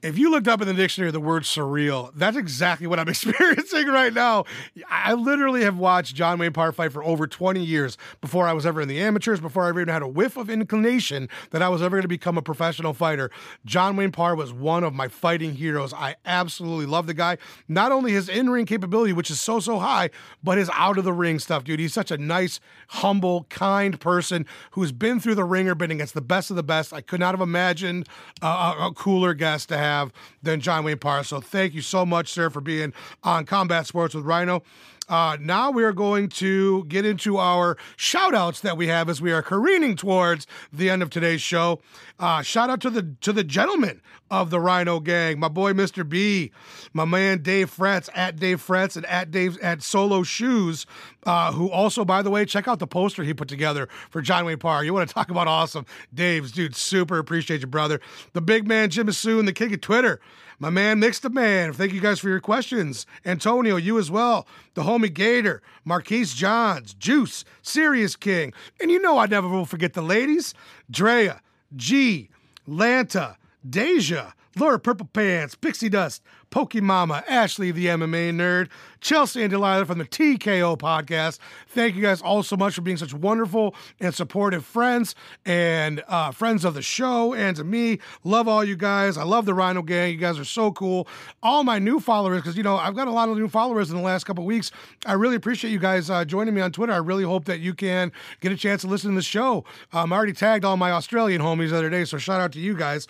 [0.04, 3.88] if you looked up in the dictionary the word surreal, that's exactly what I'm experiencing
[3.88, 4.44] right now.
[4.90, 8.66] I literally have watched John Wayne Parr fight for over 20 years before I was
[8.66, 11.70] ever in the amateurs, before I ever even had a whiff of inclination that I
[11.70, 13.32] was ever going to become a professional fighter.
[13.66, 15.94] John Wayne Parr was one of my fighting heroes.
[15.94, 17.38] I absolutely love the guy.
[17.70, 20.10] Not only his in ring capability, which is so, so high,
[20.44, 21.80] but his out of the ring stuff, dude.
[21.80, 26.22] He's such a nice, humble, kind person who's been through the ringer, been against the
[26.22, 26.92] best of the best.
[26.92, 28.10] I could not have imagined
[28.42, 31.24] a, a cooler guest to have have than John Wayne Parr.
[31.24, 34.64] So thank you so much, sir, for being on Combat Sports with Rhino.
[35.10, 39.22] Uh, now we are going to get into our shout outs that we have as
[39.22, 41.82] we are careening towards the end of today's show.
[42.20, 44.02] Uh, shout out to the to the gentlemen
[44.34, 46.08] of the Rhino Gang, my boy Mr.
[46.08, 46.52] B,
[46.92, 50.88] my man Dave Fretz at Dave Fretz and at Dave at Solo Shoes,
[51.28, 54.46] uh, who also, by the way, check out the poster he put together for John
[54.46, 54.84] Wayne Parr.
[54.84, 58.02] You want to talk about awesome, Dave's dude, super appreciate you, brother.
[58.34, 60.20] The big man Jim Asoon, the king of Twitter.
[60.58, 61.74] My man, Mixed Man.
[61.74, 63.06] Thank you guys for your questions.
[63.26, 64.48] Antonio, you as well.
[64.74, 68.54] The homie Gator, Marquise Johns, Juice, Serious King.
[68.82, 70.54] And you know I never will forget the ladies.
[70.90, 71.42] Drea,
[71.76, 72.30] G,
[72.68, 73.36] Lanta,
[73.68, 78.70] Deja, Laura Purple Pants, Pixie Dust, Pokemama, Ashley the MMA nerd,
[79.02, 81.40] Chelsea and Delilah from the TKO podcast.
[81.70, 86.30] Thank you guys all so much for being such wonderful and supportive friends and uh,
[86.30, 87.98] friends of the show and to me.
[88.24, 89.18] Love all you guys.
[89.18, 90.12] I love the Rhino Gang.
[90.12, 91.08] You guys are so cool.
[91.42, 93.98] All my new followers, because you know I've got a lot of new followers in
[93.98, 94.72] the last couple weeks.
[95.08, 96.94] I really appreciate you guys uh, joining me on Twitter.
[96.94, 98.12] I really hope that you can
[98.42, 99.66] get a chance to listen to the show.
[99.92, 102.60] Um, I already tagged all my Australian homies the other day, so shout out to
[102.60, 103.08] you guys.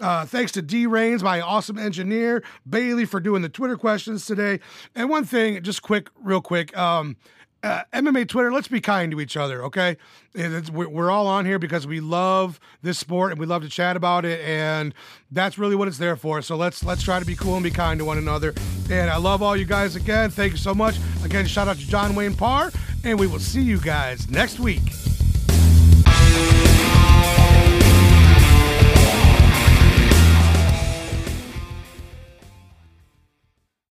[0.00, 4.60] Uh, thanks to D Rains, my awesome engineer, Bailey for doing the Twitter questions today.
[4.94, 6.76] And one thing, just quick, real quick.
[6.76, 7.16] Um,
[7.62, 9.96] uh, MMA Twitter, let's be kind to each other, okay?
[10.34, 13.96] We're, we're all on here because we love this sport and we love to chat
[13.96, 14.92] about it, and
[15.30, 16.42] that's really what it's there for.
[16.42, 18.54] So let's let's try to be cool and be kind to one another.
[18.90, 20.30] And I love all you guys again.
[20.30, 20.96] Thank you so much.
[21.24, 22.72] Again, shout out to John Wayne Parr,
[23.04, 24.82] and we will see you guys next week.